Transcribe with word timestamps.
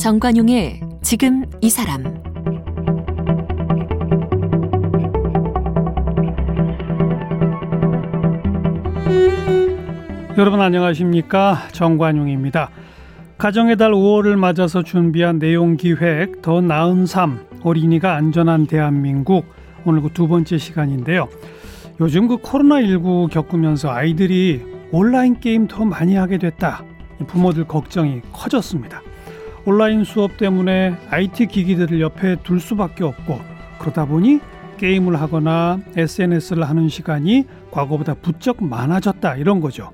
정관용의 0.00 0.80
지금 1.02 1.44
이 1.60 1.68
사람. 1.68 2.02
여러분 10.38 10.62
안녕하십니까? 10.62 11.68
정관용입니다. 11.72 12.70
가정의 13.36 13.76
달 13.76 13.92
5월을 13.92 14.36
맞아서 14.36 14.82
준비한 14.82 15.38
내용 15.38 15.76
기획 15.76 16.40
더 16.40 16.62
나은 16.62 17.04
삶 17.04 17.49
어린이가 17.62 18.14
안전한 18.14 18.66
대한민국 18.66 19.46
오늘 19.84 20.02
그 20.02 20.10
두 20.12 20.28
번째 20.28 20.58
시간인데요. 20.58 21.28
요즘 22.00 22.28
그 22.28 22.38
코로나19 22.38 23.30
겪으면서 23.30 23.90
아이들이 23.90 24.62
온라인 24.92 25.38
게임 25.40 25.66
더 25.66 25.84
많이 25.84 26.16
하게 26.16 26.38
됐다. 26.38 26.84
부모들 27.26 27.64
걱정이 27.64 28.22
커졌습니다. 28.32 29.02
온라인 29.66 30.04
수업 30.04 30.36
때문에 30.38 30.96
IT 31.10 31.46
기기들을 31.46 32.00
옆에 32.00 32.36
둘 32.42 32.60
수밖에 32.60 33.04
없고 33.04 33.40
그러다 33.78 34.06
보니 34.06 34.40
게임을 34.78 35.20
하거나 35.20 35.78
SNS를 35.96 36.68
하는 36.68 36.88
시간이 36.88 37.44
과거보다 37.70 38.14
부쩍 38.14 38.64
많아졌다 38.64 39.36
이런 39.36 39.60
거죠. 39.60 39.90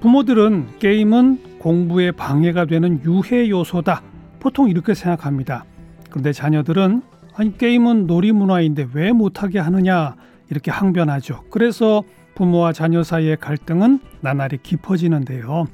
부모들은 0.00 0.78
게임은 0.78 1.58
공부에 1.58 2.12
방해가 2.12 2.66
되는 2.66 3.00
유해 3.04 3.48
요소다. 3.48 4.02
보통 4.38 4.68
이렇게 4.68 4.94
생각합니다. 4.94 5.64
그런데 6.10 6.32
자녀들은 6.32 7.02
아니 7.36 7.56
게임은 7.56 8.06
놀이 8.06 8.32
문화인데 8.32 8.88
왜 8.92 9.12
못하게 9.12 9.58
하느냐 9.58 10.16
이렇게 10.50 10.70
항변하죠. 10.70 11.44
그래서 11.50 12.02
부모와 12.34 12.72
자녀 12.72 13.02
사이의 13.02 13.36
갈등은 13.38 14.00
나날이 14.20 14.58
깊어지는데요. 14.62 15.66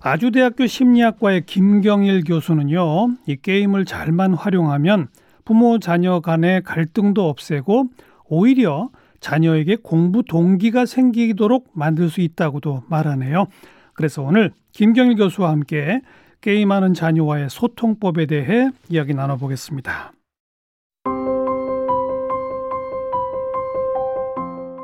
아주대학교 0.00 0.66
심리학과의 0.66 1.46
김경일 1.46 2.24
교수는요, 2.24 3.16
이 3.26 3.36
게임을 3.36 3.86
잘만 3.86 4.34
활용하면 4.34 5.08
부모 5.44 5.78
자녀 5.78 6.20
간의 6.20 6.62
갈등도 6.62 7.28
없애고 7.28 7.86
오히려 8.28 8.90
자녀에게 9.20 9.76
공부 9.82 10.22
동기가 10.22 10.84
생기도록 10.84 11.70
만들 11.72 12.10
수 12.10 12.20
있다고도 12.20 12.82
말하네요. 12.88 13.46
그래서 13.94 14.22
오늘 14.22 14.52
김경일 14.72 15.16
교수와 15.16 15.50
함께 15.50 16.02
게임하는 16.44 16.92
자녀와의 16.92 17.48
소통법에 17.48 18.26
대해 18.26 18.68
이야기 18.90 19.14
나눠보겠습니다. 19.14 20.12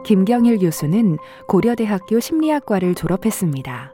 김경일 0.06 0.56
교수는 0.56 1.18
고려대학교 1.48 2.18
심리학과를 2.18 2.94
졸업했습니다. 2.94 3.92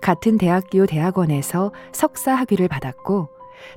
같은 0.00 0.38
대학교 0.38 0.86
대학원에서 0.86 1.72
석사 1.92 2.36
학위를 2.36 2.68
받았고 2.68 3.28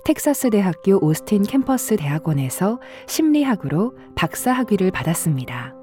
텍사스 0.05 0.52
대학교 0.52 1.03
오스틴 1.03 1.41
캠퍼스 1.41 1.95
대학원에서 1.95 2.80
심리학으로 3.08 3.95
박사 4.15 4.52
학위를 4.52 4.91
받았습니다. 4.91 5.80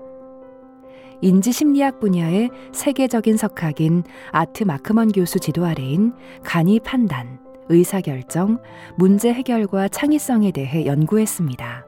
인지심리학 1.21 2.01
분야의 2.01 2.51
세계적인 2.73 3.37
석학인 3.37 4.05
아트 4.31 4.65
마크먼 4.65 5.13
교수 5.13 5.39
지도 5.41 5.65
아래인 5.65 6.13
간이 6.45 6.81
판단, 6.81 7.41
의사결정, 7.69 8.59
문제 8.97 9.33
해결과 9.33 9.89
창의성에 9.89 10.53
대해 10.53 10.87
연구했습니다. 10.87 11.87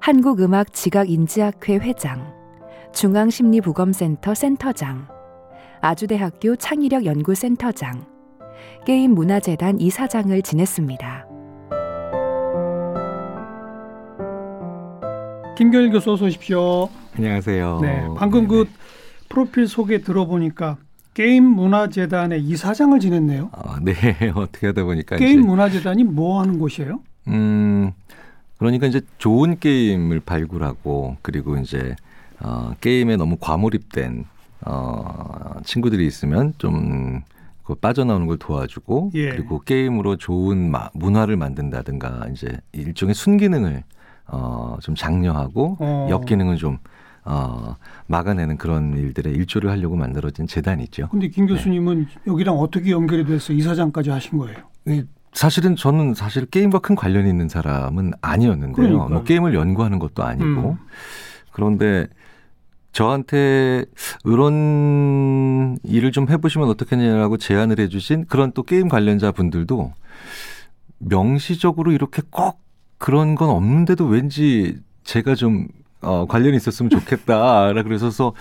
한국음악 0.00 0.72
지각인지학회 0.72 1.76
회장, 1.76 2.32
중앙심리보건센터 2.92 4.34
센터장, 4.34 5.08
아주대학교 5.80 6.56
창의력연구센터장, 6.56 8.06
게임문화재단 8.86 9.80
이사장을 9.80 10.40
지냈습니다. 10.42 11.26
김경일 15.56 15.90
교수 15.90 16.12
어서 16.12 16.26
오십시오. 16.26 16.88
안녕하세요. 17.16 17.78
네, 17.80 18.06
방금 18.16 18.46
그 18.46 18.68
프로필 19.30 19.66
소개 19.66 20.02
들어보니까 20.02 20.76
게임 21.14 21.44
문화재단의 21.44 22.42
이사장을 22.42 22.98
지냈네요. 23.00 23.48
아, 23.52 23.78
네, 23.82 23.94
어떻게 24.36 24.66
하다 24.66 24.84
보니까 24.84 25.16
게임 25.16 25.40
이제, 25.40 25.48
문화재단이 25.48 26.04
뭐 26.04 26.40
하는 26.40 26.58
곳이에요? 26.58 27.00
음, 27.28 27.92
그러니까 28.58 28.86
이제 28.86 29.00
좋은 29.16 29.58
게임을 29.58 30.20
발굴하고 30.20 31.16
그리고 31.22 31.56
이제 31.56 31.96
어, 32.40 32.72
게임에 32.82 33.16
너무 33.16 33.38
과몰입된 33.40 34.26
어, 34.66 35.54
친구들이 35.64 36.06
있으면 36.06 36.52
좀그 36.58 37.76
빠져나오는 37.80 38.26
걸 38.26 38.36
도와주고 38.36 39.12
예. 39.14 39.30
그리고 39.30 39.60
게임으로 39.60 40.16
좋은 40.16 40.70
마, 40.70 40.90
문화를 40.92 41.38
만든다든가 41.38 42.26
이제 42.30 42.58
일종의 42.72 43.14
순기능을 43.14 43.84
어, 44.28 44.76
좀 44.82 44.94
장려하고 44.94 45.78
어. 45.80 46.08
역기능을 46.10 46.56
좀 46.56 46.78
어, 47.26 47.76
막아내는 48.06 48.56
그런 48.56 48.96
일들에 48.96 49.30
일조를 49.30 49.70
하려고 49.70 49.96
만들어진 49.96 50.46
재단이죠. 50.46 51.08
근데 51.08 51.28
김 51.28 51.46
교수님은 51.46 51.98
네. 51.98 52.20
여기랑 52.26 52.56
어떻게 52.58 52.92
연결이 52.92 53.24
돼서 53.24 53.52
이사장까지 53.52 54.10
하신 54.10 54.38
거예요? 54.38 54.56
사실은 55.32 55.76
저는 55.76 56.14
사실 56.14 56.46
게임과 56.46 56.78
큰 56.78 56.94
관련이 56.94 57.28
있는 57.28 57.48
사람은 57.48 58.12
아니었는데요. 58.22 58.74
그러니까. 58.74 59.08
뭐 59.08 59.24
게임을 59.24 59.54
연구하는 59.54 59.98
것도 59.98 60.22
아니고 60.22 60.44
음. 60.44 60.78
그런데 61.52 62.06
저한테 62.92 63.84
이런 64.24 65.76
일을 65.82 66.12
좀 66.12 66.30
해보시면 66.30 66.68
어떻겠냐라고 66.68 67.36
제안을 67.36 67.80
해주신 67.80 68.26
그런 68.26 68.52
또 68.52 68.62
게임 68.62 68.88
관련자 68.88 69.32
분들도 69.32 69.92
명시적으로 70.98 71.92
이렇게 71.92 72.22
꼭 72.30 72.60
그런 72.96 73.34
건 73.34 73.50
없는데도 73.50 74.06
왠지 74.06 74.78
제가 75.04 75.34
좀 75.34 75.68
어, 76.00 76.26
관련이 76.26 76.56
있었으면 76.56 76.90
좋겠다. 76.90 77.72
그래서 77.72 78.32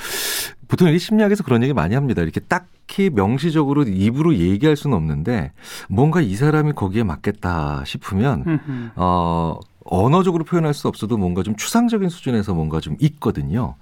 보통 0.67 0.89
이 0.89 0.99
심리학에서 0.99 1.43
그런 1.43 1.63
얘기 1.63 1.73
많이 1.73 1.95
합니다. 1.95 2.21
이렇게 2.21 2.39
딱히 2.39 3.09
명시적으로 3.09 3.83
입으로 3.83 4.35
얘기할 4.35 4.75
수는 4.75 4.97
없는데 4.97 5.51
뭔가 5.89 6.21
이 6.21 6.35
사람이 6.35 6.73
거기에 6.73 7.03
맞겠다 7.03 7.83
싶으면 7.85 8.43
어, 8.95 9.59
언어적으로 9.85 10.43
표현할 10.43 10.73
수 10.73 10.87
없어도 10.87 11.17
뭔가 11.17 11.43
좀 11.43 11.55
추상적인 11.55 12.09
수준에서 12.09 12.53
뭔가 12.53 12.79
좀 12.79 12.97
있거든요. 12.99 13.75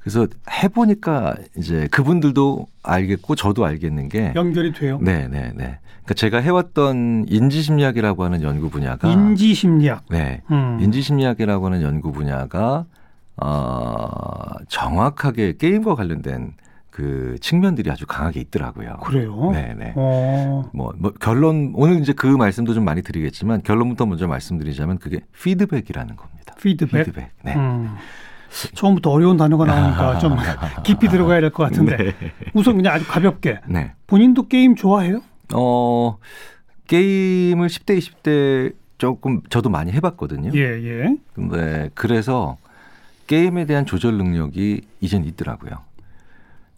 그래서 0.00 0.26
해보니까 0.50 1.34
이제 1.56 1.88
그분들도 1.90 2.66
알겠고 2.82 3.34
저도 3.34 3.64
알겠는 3.64 4.08
게 4.08 4.32
연결이 4.34 4.72
돼요. 4.72 4.98
네, 5.00 5.28
네, 5.28 5.52
네. 5.54 5.78
그러니까 6.04 6.14
제가 6.14 6.38
해왔던 6.38 7.26
인지심리학이라고 7.28 8.24
하는 8.24 8.42
연구 8.42 8.70
분야가 8.70 9.08
인지심리학. 9.08 10.04
네, 10.10 10.42
음. 10.50 10.78
인지심리학이라고 10.80 11.66
하는 11.66 11.82
연구 11.82 12.12
분야가 12.12 12.86
어, 13.36 14.52
정확하게 14.68 15.56
게임과 15.58 15.94
관련된 15.94 16.54
그 16.98 17.36
측면들이 17.40 17.92
아주 17.92 18.06
강하게 18.08 18.40
있더라고요. 18.40 18.96
그래요? 19.04 19.50
네, 19.52 19.72
네. 19.78 19.92
어. 19.94 20.68
뭐, 20.74 20.92
뭐 20.98 21.12
결론 21.20 21.70
오늘 21.76 22.00
이제 22.00 22.12
그 22.12 22.26
말씀도 22.26 22.74
좀 22.74 22.84
많이 22.84 23.02
드리겠지만 23.02 23.62
결론부터 23.62 24.04
먼저 24.04 24.26
말씀드리자면 24.26 24.98
그게 24.98 25.20
피드백이라는 25.40 26.16
겁니다. 26.16 26.54
피드백. 26.60 27.04
피드백. 27.04 27.30
네. 27.44 27.54
음. 27.54 27.94
처음부터 28.74 29.10
어려운 29.12 29.36
단어가 29.36 29.64
나오니까 29.64 30.18
좀 30.18 30.36
깊이 30.82 31.06
들어가야 31.06 31.40
될 31.40 31.50
것 31.52 31.62
같은데 31.62 31.96
네. 31.96 32.14
우선 32.52 32.74
그냥 32.74 32.94
아주 32.94 33.06
가볍게 33.06 33.60
네. 33.68 33.92
본인도 34.08 34.48
게임 34.48 34.74
좋아해요? 34.74 35.20
어 35.54 36.16
게임을 36.88 37.68
10대 37.68 37.96
20대 37.98 38.74
조금 38.98 39.40
저도 39.50 39.70
많이 39.70 39.92
해봤거든요. 39.92 40.50
예 40.56 40.60
예. 40.60 41.14
근데 41.32 41.90
그래서 41.94 42.56
게임에 43.28 43.66
대한 43.66 43.86
조절 43.86 44.14
능력이 44.18 44.80
이젠 45.00 45.24
있더라고요. 45.24 45.86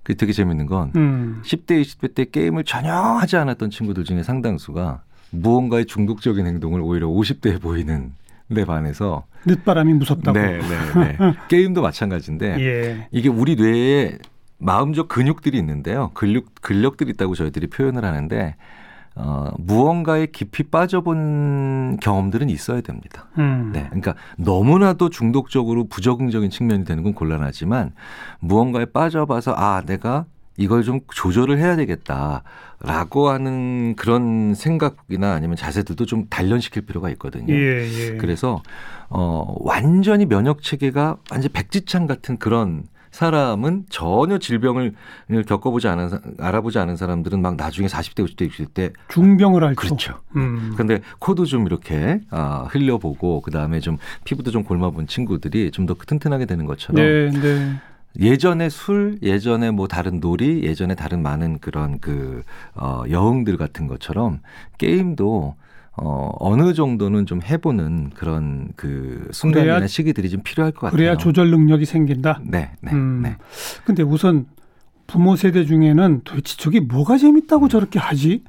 그게 0.02 0.16
되게 0.16 0.32
재밌는 0.32 0.66
건 0.66 0.92
음. 0.96 1.42
10대 1.44 1.80
20대 1.82 2.14
때 2.14 2.24
게임을 2.24 2.64
전혀 2.64 2.92
하지 2.92 3.36
않았던 3.36 3.70
친구들 3.70 4.04
중에 4.04 4.22
상당수가 4.22 5.02
무언가의 5.30 5.86
중독적인 5.86 6.46
행동을 6.46 6.80
오히려 6.80 7.06
50대에 7.08 7.60
보이는 7.60 8.12
데 8.54 8.64
반해서 8.64 9.26
늦바람이 9.46 9.94
무섭다고. 9.94 10.38
네, 10.38 10.58
네, 10.58 11.16
네. 11.18 11.34
게임도 11.48 11.82
마찬가지인데 11.82 12.56
예. 12.60 13.08
이게 13.12 13.28
우리 13.28 13.54
뇌에 13.54 14.18
마음적 14.58 15.08
근육들이 15.08 15.56
있는데요. 15.58 16.10
근력 16.14 16.46
근력들이 16.60 17.10
있다고 17.12 17.34
저희들이 17.34 17.68
표현을 17.68 18.04
하는데 18.04 18.56
어, 19.22 19.52
무언가에 19.58 20.26
깊이 20.26 20.62
빠져본 20.62 21.98
경험들은 22.00 22.48
있어야 22.48 22.80
됩니다. 22.80 23.26
음. 23.38 23.70
네. 23.72 23.84
그러니까 23.86 24.14
너무나도 24.38 25.10
중독적으로 25.10 25.86
부적응적인 25.88 26.50
측면이 26.50 26.84
되는 26.84 27.02
건 27.02 27.14
곤란하지만 27.14 27.92
무언가에 28.40 28.86
빠져봐서 28.86 29.54
아, 29.56 29.82
내가 29.84 30.24
이걸 30.56 30.82
좀 30.82 31.00
조절을 31.12 31.58
해야 31.58 31.76
되겠다라고 31.76 33.28
하는 33.28 33.94
그런 33.96 34.54
생각이나 34.54 35.32
아니면 35.32 35.56
자세들도 35.56 36.06
좀 36.06 36.26
단련시킬 36.28 36.82
필요가 36.82 37.08
있거든요. 37.10 37.54
예, 37.54 37.88
예. 37.88 38.16
그래서 38.16 38.62
어 39.08 39.54
완전히 39.60 40.26
면역 40.26 40.62
체계가 40.62 41.16
완전 41.30 41.52
백지창 41.52 42.06
같은 42.06 42.36
그런 42.36 42.84
사람은 43.10 43.86
전혀 43.90 44.38
질병을 44.38 44.94
겪어보지 45.46 45.88
않은 45.88 46.08
사- 46.08 46.20
알아보지 46.38 46.78
않은 46.78 46.96
사람들은 46.96 47.42
막 47.42 47.56
나중에 47.56 47.86
40대 47.88 48.24
50대 48.24 48.48
60대 48.50 48.92
중병을 49.08 49.64
앓죠. 49.64 49.80
그렇죠. 49.80 50.14
음. 50.36 50.74
근데 50.76 51.00
코도 51.18 51.44
좀 51.44 51.66
이렇게 51.66 52.20
아, 52.30 52.66
흘려보고 52.70 53.40
그 53.40 53.50
다음에 53.50 53.80
좀 53.80 53.98
피부도 54.24 54.50
좀 54.50 54.62
골마본 54.64 55.06
친구들이 55.06 55.70
좀 55.72 55.86
더 55.86 55.94
튼튼하게 55.94 56.46
되는 56.46 56.66
것처럼 56.66 56.96
네, 57.04 57.30
네. 57.30 57.72
예전에 58.20 58.68
술, 58.68 59.18
예전에 59.22 59.70
뭐 59.70 59.88
다른 59.88 60.20
놀이, 60.20 60.62
예전에 60.62 60.94
다른 60.94 61.22
많은 61.22 61.58
그런 61.60 61.98
그 62.00 62.42
어, 62.74 63.02
여흥들 63.08 63.56
같은 63.56 63.86
것처럼 63.86 64.40
게임도 64.78 65.54
어, 65.96 66.30
어느 66.38 66.72
정도는 66.72 67.26
좀 67.26 67.40
해보는 67.42 68.10
그런 68.14 68.68
그 68.76 69.28
순간이나 69.32 69.86
시기들이 69.86 70.30
좀 70.30 70.40
필요할 70.42 70.72
것 70.72 70.80
같아요. 70.82 70.96
그래야 70.96 71.16
조절 71.16 71.50
능력이 71.50 71.84
생긴다. 71.84 72.40
네, 72.44 72.70
네, 72.80 72.92
음. 72.92 73.22
네. 73.22 73.36
근데 73.84 74.02
우선 74.02 74.46
부모 75.06 75.36
세대 75.36 75.64
중에는 75.64 76.22
도대체 76.24 76.56
저게 76.56 76.80
뭐가 76.80 77.18
재밌다고 77.18 77.68
저렇게 77.68 77.98
하지? 77.98 78.44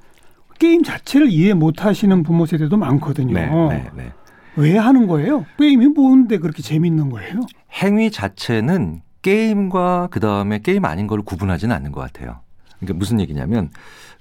게임 0.59 0.83
자체를 0.83 1.29
이해 1.29 1.55
못 1.55 1.83
하시는 1.83 2.21
부모 2.21 2.45
세대도 2.45 2.77
많거든요. 2.77 3.33
네, 3.33 3.47
네, 3.47 3.89
네. 3.95 4.11
왜 4.55 4.77
하는 4.77 5.07
거예요? 5.07 5.45
게임이 5.57 5.87
뭔데 5.87 6.37
그렇게 6.37 6.61
재밌는 6.61 7.09
거예요? 7.09 7.41
행위 7.81 8.11
자체는 8.11 9.01
게임과 9.23 10.09
그 10.11 10.19
다음에 10.19 10.59
게임 10.59 10.85
아닌 10.85 11.07
걸 11.07 11.21
구분하지는 11.21 11.75
않는 11.75 11.91
것 11.91 12.01
같아요. 12.01 12.41
그러니까 12.79 12.97
무슨 12.97 13.19
얘기냐면 13.19 13.69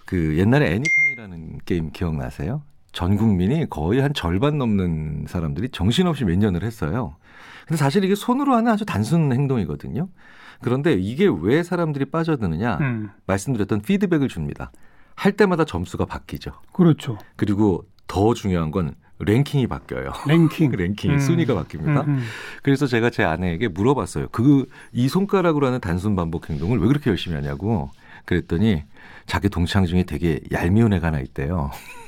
그 0.07 0.39
옛날에 0.39 0.75
애니팡이라는 0.75 1.59
게임 1.65 1.91
기억나세요? 1.91 2.63
전 2.93 3.17
국민이 3.17 3.69
거의 3.69 4.01
한 4.01 4.13
절반 4.15 4.59
넘는 4.59 5.27
사람들이 5.29 5.69
정신없이 5.71 6.25
몇 6.25 6.37
년을 6.39 6.63
했어요. 6.65 7.17
근데 7.67 7.77
사실 7.77 8.05
이게 8.05 8.15
손으로 8.15 8.55
하는 8.55 8.73
아주 8.73 8.85
단순 8.85 9.33
행동이거든요. 9.33 10.09
그런데 10.61 10.93
이게 10.95 11.27
왜 11.41 11.63
사람들이 11.63 12.07
빠져드느냐? 12.07 12.79
음, 12.81 13.11
말씀드렸던 13.27 13.83
피드백을 13.83 14.29
줍니다. 14.29 14.73
할 15.15 15.33
때마다 15.33 15.65
점수가 15.65 16.05
바뀌죠. 16.07 16.53
그렇죠. 16.73 17.17
그리고 17.37 17.85
더 18.07 18.35
중요한 18.35 18.71
건 18.71 18.95
랭킹이 19.21 19.67
바뀌어요. 19.69 20.13
랭킹. 20.27 20.73
랭킹 20.77 21.13
음. 21.13 21.19
순위가 21.21 21.55
바뀝니다. 21.55 22.05
음, 22.07 22.15
음. 22.15 22.23
그래서 22.63 22.87
제가 22.87 23.11
제 23.11 23.23
아내에게 23.23 23.69
물어봤어요. 23.69 24.29
그 24.29 24.67
이 24.93 25.09
손가락으로 25.09 25.67
하는 25.67 25.81
단순 25.81 26.17
반복 26.17 26.51
행동을 26.51 26.79
왜 26.79 26.89
그렇게 26.89 27.11
열심히 27.11 27.37
하냐고. 27.37 27.91
그랬더니 28.25 28.83
자기 29.27 29.49
동창 29.49 29.87
중에 29.87 30.03
되게 30.05 30.41
얄미운 30.53 30.93
애가 30.95 31.09
하나 31.09 31.21
있대요. 31.21 31.71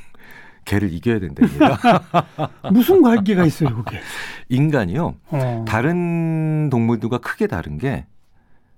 걔를 0.64 0.92
이겨야 0.92 1.18
된답니다. 1.20 1.78
무슨 2.72 3.02
관계가 3.02 3.44
있어요, 3.44 3.82
그게? 3.84 4.00
인간이요. 4.48 5.14
어. 5.28 5.64
다른 5.66 6.70
동물들과 6.70 7.18
크게 7.18 7.46
다른 7.46 7.78
게 7.78 8.06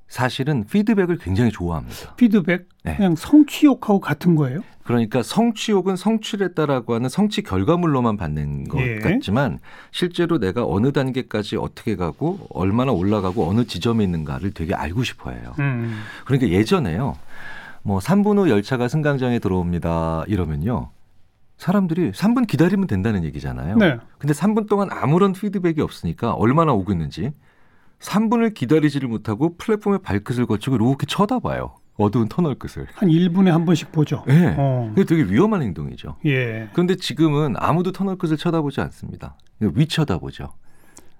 사실은 0.08 0.64
피드백을 0.64 1.18
굉장히 1.18 1.50
좋아합니다. 1.50 2.14
피드백 2.16 2.68
네. 2.84 2.96
그냥 2.96 3.16
성취욕하고 3.16 4.00
같은 4.00 4.36
거예요? 4.36 4.60
그러니까 4.84 5.22
성취욕은 5.22 5.96
성취했다라고 5.96 6.94
하는 6.94 7.08
성취 7.08 7.42
결과물로만 7.42 8.16
받는 8.18 8.68
것 8.68 8.80
예. 8.80 8.98
같지만 8.98 9.58
실제로 9.90 10.38
내가 10.38 10.66
어느 10.66 10.92
단계까지 10.92 11.56
어떻게 11.56 11.96
가고 11.96 12.46
얼마나 12.50 12.92
올라가고 12.92 13.48
어느 13.48 13.64
지점에 13.64 14.04
있는가를 14.04 14.52
되게 14.52 14.74
알고 14.74 15.02
싶어 15.02 15.30
해요. 15.30 15.54
음. 15.58 16.02
그러니까 16.26 16.50
예전에요. 16.50 17.16
뭐 17.82 17.98
3분 17.98 18.38
후 18.38 18.50
열차가 18.50 18.88
승강장에 18.88 19.38
들어옵니다. 19.38 20.24
이러면요. 20.26 20.90
사람들이 21.64 22.12
3분 22.12 22.46
기다리면 22.46 22.86
된다는 22.86 23.24
얘기잖아요. 23.24 23.76
네. 23.76 23.96
근데 24.18 24.34
3분 24.34 24.68
동안 24.68 24.88
아무런 24.90 25.32
피드백이 25.32 25.80
없으니까 25.80 26.34
얼마나 26.34 26.74
오고 26.74 26.92
있는지 26.92 27.32
3분을 28.00 28.52
기다리지를 28.52 29.08
못하고 29.08 29.56
플랫폼의 29.56 30.00
발끝을 30.02 30.44
거치고 30.44 30.76
이렇게 30.76 31.06
쳐다봐요. 31.06 31.74
어두운 31.96 32.28
터널 32.28 32.56
끝을. 32.56 32.86
한 32.94 33.08
1분에 33.08 33.46
한 33.46 33.64
번씩 33.64 33.92
보죠. 33.92 34.24
네. 34.26 34.54
어. 34.58 34.92
그게 34.94 35.04
되게 35.06 35.32
위험한 35.32 35.62
행동이죠. 35.62 36.16
예. 36.26 36.68
그런데 36.72 36.96
지금은 36.96 37.54
아무도 37.56 37.92
터널 37.92 38.18
끝을 38.18 38.36
쳐다보지 38.36 38.82
않습니다. 38.82 39.36
위 39.60 39.86
쳐다보죠. 39.86 40.52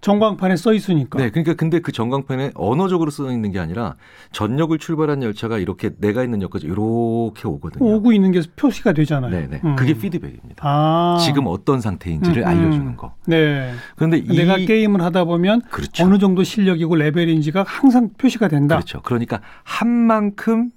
전광판에 0.05 0.57
써 0.57 0.75
있으니까. 0.75 1.19
네, 1.19 1.31
그러니까 1.31 1.55
근데 1.55 1.79
그 1.81 1.91
전광판에 1.91 2.51
언어적으로 2.57 3.11
써 3.11 3.33
있는 3.33 3.53
게 3.53 3.59
아니라 3.59 3.97
전역을 4.33 4.77
출발한 4.77 5.23
열차가 5.23 5.57
이렇게 5.57 5.93
내가 5.97 6.23
있는 6.23 6.43
역까지 6.43 6.67
이렇게 6.67 7.49
오거든요. 7.49 7.83
오고 7.83 8.13
있는 8.13 8.31
게 8.31 8.43
표시가 8.55 8.93
되잖아요. 8.93 9.31
네, 9.31 9.47
네. 9.49 9.63
음. 9.65 9.77
그게 9.77 9.95
피드백입니다. 9.95 10.63
아. 10.63 11.17
지금 11.25 11.45
어떤 11.47 11.81
상태인지를 11.81 12.43
음, 12.43 12.45
음. 12.45 12.49
알려주는 12.49 12.97
거. 12.99 13.15
네. 13.25 13.73
그런데 13.97 14.19
이 14.19 14.37
내가 14.37 14.59
게임을 14.59 15.01
하다 15.01 15.25
보면 15.25 15.63
그렇죠. 15.71 16.05
어느 16.05 16.19
정도 16.19 16.45
실력이고 16.45 16.97
레벨인지가 16.97 17.65
항상 17.67 18.11
표시가 18.19 18.49
된다. 18.49 18.77
그렇죠. 18.77 19.01
그러니까 19.01 19.41
한 19.63 19.89
만큼 19.89 20.71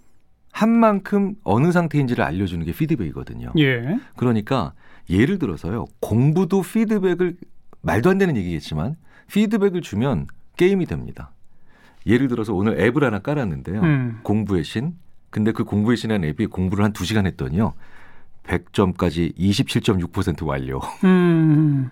한 0.53 0.69
만큼 0.69 1.35
어느 1.43 1.73
상태인지를 1.73 2.23
알려주는 2.23 2.65
게 2.65 2.71
피드백이거든요. 2.71 3.51
예. 3.59 3.99
그러니까 4.15 4.71
예를 5.09 5.37
들어서요. 5.37 5.83
공부도 5.99 6.61
피드백을 6.61 7.35
말도 7.81 8.09
안 8.09 8.17
되는 8.17 8.37
얘기겠지만 8.37 8.95
피드백을 9.27 9.81
주면 9.81 10.27
게임이 10.57 10.85
됩니다. 10.85 11.31
예를 12.05 12.27
들어서 12.27 12.53
오늘 12.53 12.79
앱을 12.79 13.03
하나 13.03 13.19
깔았는데요. 13.19 13.81
음. 13.81 14.19
공부의 14.23 14.63
신. 14.63 14.93
근데 15.29 15.51
그 15.51 15.63
공부의 15.63 15.97
신이라는 15.97 16.27
앱이 16.29 16.47
공부를 16.47 16.83
한 16.83 16.93
두시간 16.93 17.25
했더니요. 17.27 17.73
100점까지 18.43 19.37
27.6% 19.37 20.45
완료. 20.45 20.79
음. 21.03 21.89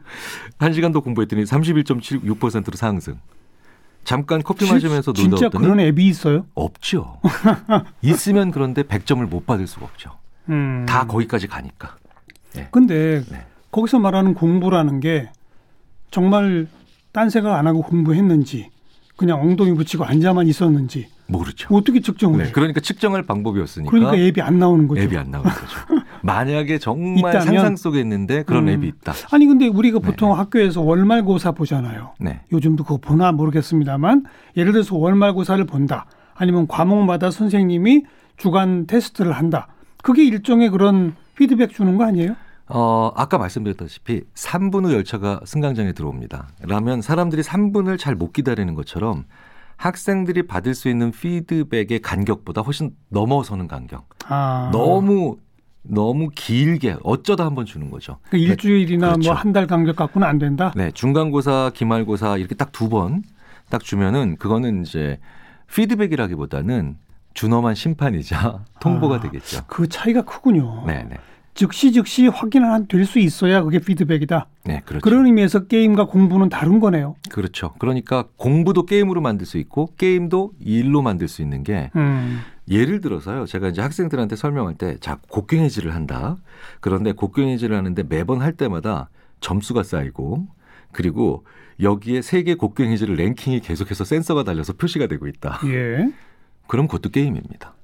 한시간더 0.57 1.01
공부했더니 1.01 1.43
31.6%로 1.43 2.77
상승. 2.77 3.19
잠깐 4.05 4.41
커피 4.41 4.71
마시면서 4.71 5.11
놀다 5.11 5.35
진짜 5.35 5.49
그런 5.49 5.79
앱이 5.79 6.07
있어요? 6.07 6.45
없죠. 6.53 7.19
있으면 8.01 8.51
그런데 8.51 8.83
100점을 8.83 9.27
못 9.27 9.45
받을 9.45 9.67
수가 9.67 9.85
없죠. 9.85 10.11
음. 10.49 10.85
다 10.88 11.05
거기까지 11.05 11.47
가니까. 11.47 11.97
근데 12.71 13.21
네. 13.29 13.45
거기서 13.71 13.99
말하는 13.99 14.33
공부라는 14.33 15.01
게 15.01 15.29
정말 16.09 16.67
딴 17.15 17.29
생각 17.29 17.56
안 17.56 17.65
하고 17.65 17.81
공부했는지 17.81 18.69
그냥 19.15 19.39
엉덩이 19.39 19.73
붙이고 19.73 20.03
앉아만 20.03 20.47
있었는지 20.47 21.07
모르죠. 21.27 21.73
어떻게 21.73 22.01
측정을 22.01 22.44
네? 22.44 22.51
그러니까 22.51 22.81
측정할 22.81 23.23
방법이 23.23 23.62
없으니까 23.62 23.89
그러니까 23.89 24.17
앱이 24.17 24.41
안 24.41 24.59
나오는 24.59 24.85
거죠. 24.85 25.01
앱이 25.01 25.15
안 25.17 25.31
나오는 25.31 25.50
거죠. 25.50 26.03
만약에 26.23 26.77
정말 26.77 27.33
있다면- 27.33 27.41
상상 27.45 27.75
속에 27.77 28.01
있는데 28.01 28.44
그런 28.44 28.67
음. 28.67 28.73
앱이 28.73 28.88
있다. 28.89 29.13
아니 29.31 29.45
근데 29.45 29.67
우리가 29.67 30.00
보통 30.00 30.31
네. 30.31 30.35
학교에서 30.35 30.81
월말고사 30.81 31.53
보잖아요. 31.53 32.12
네. 32.19 32.41
요즘도 32.51 32.83
그거 32.83 32.97
보나 32.97 33.31
모르겠습니다만 33.31 34.25
예를 34.57 34.74
들어서 34.74 34.98
월말고사를 34.98 35.63
본다. 35.67 36.07
아니면 36.34 36.67
과목마다 36.67 37.31
선생님이 37.31 38.03
주간 38.36 38.88
테스트를 38.88 39.31
한다. 39.31 39.67
그게 40.03 40.25
일종의 40.25 40.69
그런 40.69 41.15
피드백 41.38 41.72
주는 41.72 41.95
거 41.95 42.03
아니에요? 42.03 42.36
어, 42.67 43.12
아까 43.15 43.38
말씀드렸다시피 43.38 44.22
3분 44.34 44.86
후 44.86 44.93
열차가 44.93 45.39
승강장에 45.45 45.93
들어옵니다. 45.93 46.48
라면 46.62 47.01
사람들이 47.01 47.41
3분을 47.43 48.00
잘 48.00 48.15
못 48.15 48.34
기다리는 48.34 48.74
것처럼 48.75 49.25
학생들이 49.77 50.48
받을 50.48 50.74
수 50.74 50.89
있는 50.89 51.12
피드백의 51.12 52.00
간격보다 52.01 52.62
훨씬 52.62 52.91
넘어서는 53.10 53.67
간격. 53.67 54.07
아, 54.27 54.69
너무 54.72 55.38
너무 55.84 56.29
길게 56.34 56.95
어쩌다 57.03 57.45
한번 57.45 57.65
주는 57.65 57.91
거죠. 57.91 58.17
그 58.29 58.38
일주일이나 58.38 59.12
그렇죠. 59.12 59.29
뭐한 59.29 59.53
달 59.53 59.67
간격 59.67 59.95
갖고는 59.98 60.27
안 60.27 60.39
된다. 60.39 60.72
네, 60.75 60.89
중간고사, 60.91 61.72
기말고사 61.75 62.38
이렇게 62.38 62.55
딱 62.55 62.72
두 62.72 62.89
번 62.89 63.22
딱 63.69 63.84
주면은 63.84 64.38
그거는 64.38 64.84
이제 64.84 65.19
피드백이라기보다는 65.74 66.98
준엄한 67.34 67.75
심판이자 67.75 68.63
통보가 68.79 69.15
아. 69.15 69.19
되겠죠. 69.19 69.62
그 69.67 69.88
차이가 69.89 70.22
크군요. 70.24 70.84
네, 70.86 71.03
네. 71.10 71.17
즉시 71.55 71.91
즉시 71.93 72.27
확인을 72.27 72.88
될 72.88 73.05
수 73.05 73.17
있어야 73.19 73.63
그게 73.63 73.79
피드백이다. 73.79 74.47
네, 74.65 74.81
그렇죠. 74.85 75.01
그런 75.03 75.25
의미에서 75.25 75.67
게임과 75.67 76.05
공부는 76.07 76.50
다른 76.50 76.79
거네요. 76.79 77.15
그렇죠. 77.31 77.74
그러니까 77.79 78.25
공부도 78.35 78.85
게임으로 78.85 79.21
만들 79.21 79.45
수 79.45 79.57
있고 79.57 79.93
게임도 79.97 80.51
일로 80.59 81.01
만들 81.01 81.27
수 81.27 81.41
있는 81.41 81.63
게 81.63 81.91
음. 81.95 82.41
예를 82.69 83.00
들어서요. 83.00 83.45
제가 83.45 83.69
이제 83.69 83.81
학생들한테 83.81 84.35
설명할 84.35 84.75
때 84.75 84.97
자, 85.00 85.19
곡괭이질을 85.29 85.93
한다. 85.93 86.35
그런데 86.81 87.12
곡괭이질을 87.13 87.75
하는데 87.77 88.03
매번 88.03 88.41
할 88.41 88.53
때마다 88.53 89.09
점수가 89.39 89.83
쌓이고 89.83 90.47
그리고 90.91 91.45
여기에 91.79 92.21
세계 92.21 92.55
곡괭이질 92.55 93.15
랭킹이 93.15 93.59
계속해서 93.62 94.03
센서가 94.03 94.43
달려서 94.43 94.74
표시가 94.74 95.07
되고 95.07 95.27
있다. 95.27 95.59
예. 95.67 96.09
그럼 96.67 96.88
그것도 96.88 97.09
게임입니다. 97.12 97.75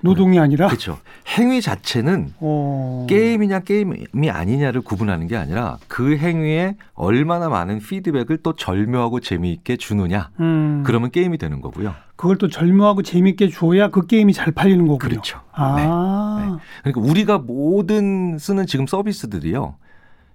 노동이 0.00 0.38
아니라 0.38 0.68
그렇죠. 0.68 0.98
행위 1.26 1.60
자체는 1.60 2.34
어. 2.38 3.06
게임이냐 3.08 3.60
게임이 3.60 4.30
아니냐를 4.30 4.80
구분하는 4.80 5.26
게 5.26 5.36
아니라 5.36 5.78
그 5.88 6.16
행위에 6.16 6.76
얼마나 6.94 7.48
많은 7.48 7.80
피드백을 7.80 8.38
또 8.42 8.54
절묘하고 8.54 9.20
재미있게 9.20 9.76
주느냐. 9.76 10.30
음. 10.40 10.82
그러면 10.86 11.10
게임이 11.10 11.38
되는 11.38 11.60
거고요. 11.60 11.94
그걸 12.16 12.36
또 12.38 12.48
절묘하고 12.48 13.02
재밌게 13.02 13.50
줘야 13.50 13.88
그 13.90 14.06
게임이 14.06 14.32
잘 14.32 14.52
팔리는 14.52 14.86
거군요. 14.86 14.98
그렇죠. 14.98 15.40
아. 15.52 16.58
그러니까 16.82 17.00
우리가 17.00 17.38
모든 17.38 18.38
쓰는 18.38 18.66
지금 18.66 18.86
서비스들이요. 18.86 19.76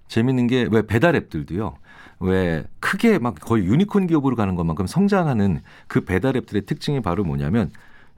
재밌는 0.08 0.46
게 0.46 0.68
왜 0.70 0.86
배달 0.86 1.16
앱들도요. 1.16 1.74
왜 2.20 2.64
크게 2.80 3.18
막 3.18 3.34
거의 3.34 3.64
유니콘 3.66 4.06
기업으로 4.06 4.36
가는 4.36 4.54
것만큼 4.54 4.86
성장하는 4.86 5.60
그 5.88 6.04
배달 6.04 6.36
앱들의 6.36 6.64
특징이 6.66 7.00
바로 7.00 7.24
뭐냐면 7.24 7.70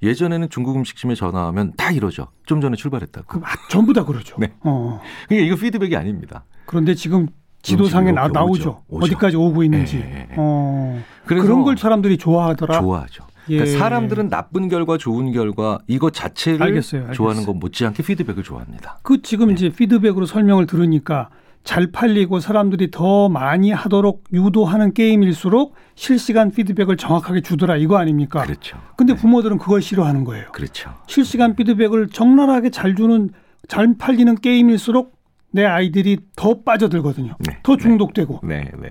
예전에는 0.02 0.48
중국 0.50 0.76
음식점에 0.76 1.14
전화하면 1.14 1.72
다 1.76 1.90
이러죠. 1.90 2.28
좀 2.44 2.60
전에 2.60 2.76
출발했다고. 2.76 3.26
그, 3.26 3.38
아, 3.44 3.50
전부 3.70 3.92
다 3.92 4.04
그러죠. 4.04 4.36
네. 4.40 4.52
어. 4.60 5.00
그러니까 5.28 5.46
이거 5.46 5.56
피드백이 5.56 5.96
아닙니다. 5.96 6.44
그런데 6.66 6.94
지금 6.94 7.28
지도상에 7.62 8.12
나, 8.12 8.28
나오죠. 8.28 8.82
오죠. 8.88 9.06
어디까지 9.06 9.36
오고 9.36 9.64
있는지. 9.64 9.96
예, 9.98 10.00
예, 10.00 10.28
예. 10.30 10.34
어. 10.36 11.02
그런 11.24 11.64
걸 11.64 11.76
사람들이 11.76 12.16
좋아하더라. 12.18 12.80
좋아하죠. 12.80 13.24
예. 13.48 13.58
그러니까 13.58 13.78
사람들은 13.78 14.28
나쁜 14.28 14.68
결과, 14.68 14.98
좋은 14.98 15.32
결과 15.32 15.78
이거 15.86 16.10
자체를 16.10 16.62
알겠어요, 16.62 17.02
알겠어요. 17.02 17.14
좋아하는 17.14 17.46
것 17.46 17.54
못지않게 17.56 18.02
피드백을 18.02 18.42
좋아합니다. 18.42 18.98
그 19.02 19.22
지금 19.22 19.50
이제 19.50 19.68
피드백으로 19.68 20.26
설명을 20.26 20.66
들으니까 20.66 21.30
잘 21.66 21.90
팔리고 21.90 22.38
사람들이 22.38 22.92
더 22.92 23.28
많이 23.28 23.72
하도록 23.72 24.22
유도하는 24.32 24.94
게임일수록 24.94 25.74
실시간 25.96 26.52
피드백을 26.52 26.96
정확하게 26.96 27.40
주더라 27.40 27.76
이거 27.76 27.98
아닙니까? 27.98 28.44
그렇죠. 28.44 28.78
근데 28.96 29.14
네. 29.14 29.20
부모들은 29.20 29.58
그걸 29.58 29.82
싫어하는 29.82 30.22
거예요. 30.22 30.46
그렇죠. 30.52 30.94
실시간 31.08 31.56
피드백을 31.56 32.10
적나라하게 32.10 32.70
잘 32.70 32.94
주는 32.94 33.30
잘 33.66 33.96
팔리는 33.98 34.36
게임일수록 34.36 35.16
내 35.50 35.64
아이들이 35.64 36.18
더 36.36 36.62
빠져들거든요. 36.62 37.34
네. 37.40 37.58
더 37.64 37.76
중독되고. 37.76 38.42
네, 38.44 38.70
네. 38.80 38.90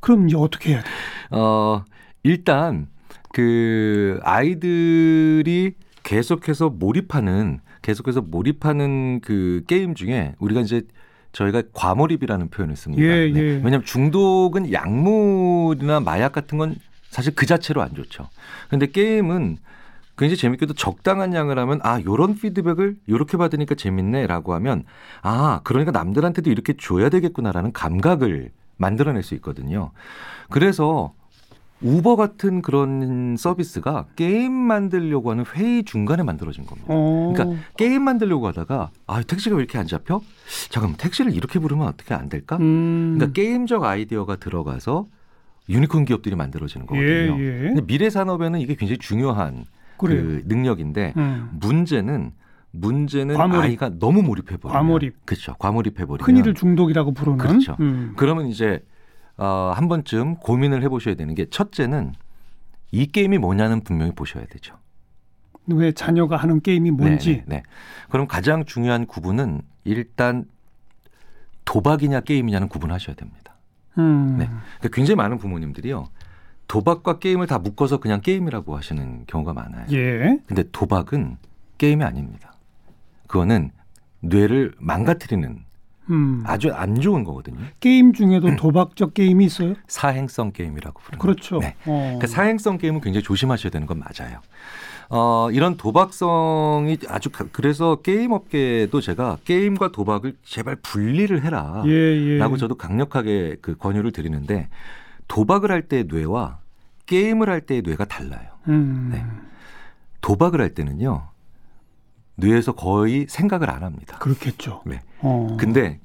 그럼 0.00 0.26
이제 0.26 0.38
어떻게 0.38 0.72
해야 0.72 0.82
돼? 0.82 0.88
어, 1.32 1.84
일단 2.22 2.86
그 3.34 4.18
아이들이 4.22 5.74
계속해서 6.02 6.70
몰입하는 6.70 7.60
계속해서 7.82 8.22
몰입하는 8.22 9.20
그 9.20 9.64
게임 9.68 9.94
중에 9.94 10.34
우리가 10.38 10.62
이제 10.62 10.82
저희가 11.36 11.62
과몰입이라는 11.74 12.48
표현을 12.48 12.76
씁니다. 12.76 13.02
예, 13.02 13.30
네. 13.30 13.38
예. 13.38 13.42
왜냐하면 13.56 13.84
중독은 13.84 14.72
약물이나 14.72 16.00
마약 16.00 16.32
같은 16.32 16.56
건 16.56 16.76
사실 17.10 17.34
그 17.34 17.44
자체로 17.44 17.82
안 17.82 17.94
좋죠. 17.94 18.30
근데 18.70 18.86
게임은 18.86 19.58
굉장히 20.16 20.38
재밌게도 20.38 20.72
적당한 20.72 21.34
양을 21.34 21.58
하면 21.58 21.80
아 21.82 22.00
요런 22.00 22.36
피드백을 22.36 22.96
요렇게 23.06 23.36
받으니까 23.36 23.74
재밌네라고 23.74 24.54
하면 24.54 24.84
아 25.20 25.60
그러니까 25.62 25.90
남들한테도 25.90 26.50
이렇게 26.50 26.72
줘야 26.72 27.10
되겠구나라는 27.10 27.72
감각을 27.72 28.50
만들어낼 28.78 29.22
수 29.22 29.34
있거든요. 29.34 29.90
그래서 30.48 31.12
우버 31.82 32.16
같은 32.16 32.62
그런 32.62 33.36
서비스가 33.36 34.06
게임 34.16 34.52
만들려고 34.52 35.30
하는 35.30 35.44
회의 35.54 35.84
중간에 35.84 36.22
만들어진 36.22 36.64
겁니다. 36.64 36.86
어. 36.90 37.32
그러니까 37.34 37.62
게임 37.76 38.02
만들려고 38.02 38.46
하다가 38.46 38.90
아 39.06 39.22
택시가 39.22 39.56
왜 39.56 39.62
이렇게 39.62 39.76
안 39.78 39.86
잡혀? 39.86 40.20
잠깐만 40.70 40.96
택시를 40.96 41.34
이렇게 41.34 41.58
부르면 41.58 41.86
어떻게 41.86 42.14
안 42.14 42.28
될까? 42.28 42.56
음. 42.56 43.16
그러니까 43.16 43.34
게임적 43.34 43.84
아이디어가 43.84 44.36
들어가서 44.36 45.06
유니콘 45.68 46.04
기업들이 46.06 46.34
만들어지는 46.36 46.86
거거든요. 46.86 47.38
예, 47.38 47.74
예. 47.76 47.80
미래 47.86 48.08
산업에는 48.08 48.60
이게 48.60 48.74
굉장히 48.74 48.98
중요한 48.98 49.64
그래요. 49.98 50.22
그 50.22 50.42
능력인데 50.46 51.14
음. 51.16 51.50
문제는 51.60 52.32
문제는 52.70 53.34
과몰입. 53.36 53.62
아이가 53.62 53.90
너무 53.98 54.22
몰입해 54.22 54.58
버리면 54.58 54.72
과몰입. 54.72 55.26
그렇죠. 55.26 55.54
과몰입해 55.58 56.06
버리면 56.06 56.20
흔히들 56.20 56.54
중독이라고 56.54 57.12
부르는. 57.12 57.38
그렇죠. 57.38 57.76
음. 57.80 58.12
그러면 58.16 58.46
이제 58.46 58.82
어, 59.38 59.72
한 59.74 59.88
번쯤 59.88 60.36
고민을 60.36 60.82
해보셔야 60.82 61.14
되는 61.14 61.34
게 61.34 61.46
첫째는 61.46 62.14
이 62.90 63.06
게임이 63.06 63.38
뭐냐는 63.38 63.82
분명히 63.82 64.12
보셔야 64.12 64.44
되죠. 64.46 64.76
왜 65.66 65.92
자녀가 65.92 66.36
하는 66.36 66.60
게임이 66.60 66.92
뭔지. 66.92 67.38
네, 67.38 67.44
네, 67.46 67.56
네. 67.56 67.62
그럼 68.08 68.26
가장 68.26 68.64
중요한 68.64 69.06
구분은 69.06 69.62
일단 69.84 70.44
도박이냐 71.64 72.20
게임이냐는 72.20 72.68
구분하셔야 72.68 73.16
됩니다. 73.16 73.56
음. 73.98 74.36
네. 74.38 74.46
그러니까 74.46 74.88
굉장히 74.92 75.16
많은 75.16 75.38
부모님들이요. 75.38 76.08
도박과 76.68 77.18
게임을 77.18 77.46
다 77.46 77.58
묶어서 77.58 77.98
그냥 77.98 78.20
게임이라고 78.20 78.76
하시는 78.76 79.24
경우가 79.26 79.52
많아요. 79.52 79.86
예. 79.92 80.38
근데 80.46 80.64
도박은 80.72 81.36
게임이 81.78 82.02
아닙니다. 82.02 82.54
그거는 83.26 83.70
뇌를 84.20 84.74
망가뜨리는 84.78 85.65
음. 86.10 86.42
아주 86.46 86.72
안 86.72 87.00
좋은 87.00 87.24
거거든요. 87.24 87.58
게임 87.80 88.12
중에도 88.12 88.54
도박적 88.56 89.14
게임이 89.14 89.44
있어요? 89.44 89.74
사행성 89.88 90.52
게임이라고 90.52 91.00
부르는 91.00 91.18
그렇죠. 91.18 91.58
네. 91.58 91.74
어. 91.86 92.00
그러니까 92.04 92.26
사행성 92.26 92.78
게임은 92.78 93.00
굉장히 93.00 93.22
조심하셔야 93.24 93.70
되는 93.70 93.86
건 93.86 93.98
맞아요. 94.00 94.38
어, 95.08 95.48
이런 95.52 95.76
도박성이 95.76 96.98
아주 97.08 97.30
가- 97.30 97.44
그래서 97.52 97.96
게임 98.02 98.32
업계도 98.32 99.00
제가 99.00 99.38
게임과 99.44 99.92
도박을 99.92 100.36
제발 100.44 100.76
분리를 100.76 101.42
해라. 101.44 101.82
예, 101.86 101.90
예. 101.90 102.38
라고 102.38 102.56
저도 102.56 102.74
강력하게 102.74 103.56
그 103.62 103.76
권유를 103.76 104.10
드리는데 104.12 104.68
도박을 105.28 105.70
할 105.70 105.82
때의 105.82 106.04
뇌와 106.08 106.58
게임을 107.06 107.48
할 107.48 107.60
때의 107.60 107.82
뇌가 107.82 108.04
달라요. 108.06 108.48
음. 108.68 109.10
네. 109.12 109.24
도박을 110.22 110.60
할 110.60 110.70
때는요. 110.70 111.28
뇌에서 112.36 112.72
거의 112.72 113.26
생각을 113.28 113.70
안 113.70 113.82
합니다. 113.82 114.18
그렇겠죠. 114.18 114.82
네. 114.86 115.00
어. 115.20 115.56
근데 115.58 116.00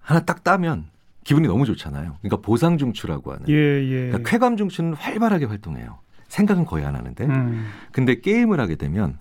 하나 0.00 0.20
딱 0.20 0.44
따면 0.44 0.86
기분이 1.24 1.46
너무 1.46 1.66
좋잖아요. 1.66 2.16
그러니까 2.20 2.38
보상 2.38 2.78
중추라고 2.78 3.32
하는. 3.32 3.48
예, 3.48 3.54
예. 3.54 4.06
그러니까 4.08 4.30
쾌감 4.30 4.56
중추는 4.56 4.94
활발하게 4.94 5.46
활동해요. 5.46 5.98
생각은 6.28 6.64
거의 6.64 6.84
안 6.84 6.94
하는데. 6.96 7.24
음. 7.24 7.66
근데 7.92 8.20
게임을 8.20 8.60
하게 8.60 8.76
되면 8.76 9.18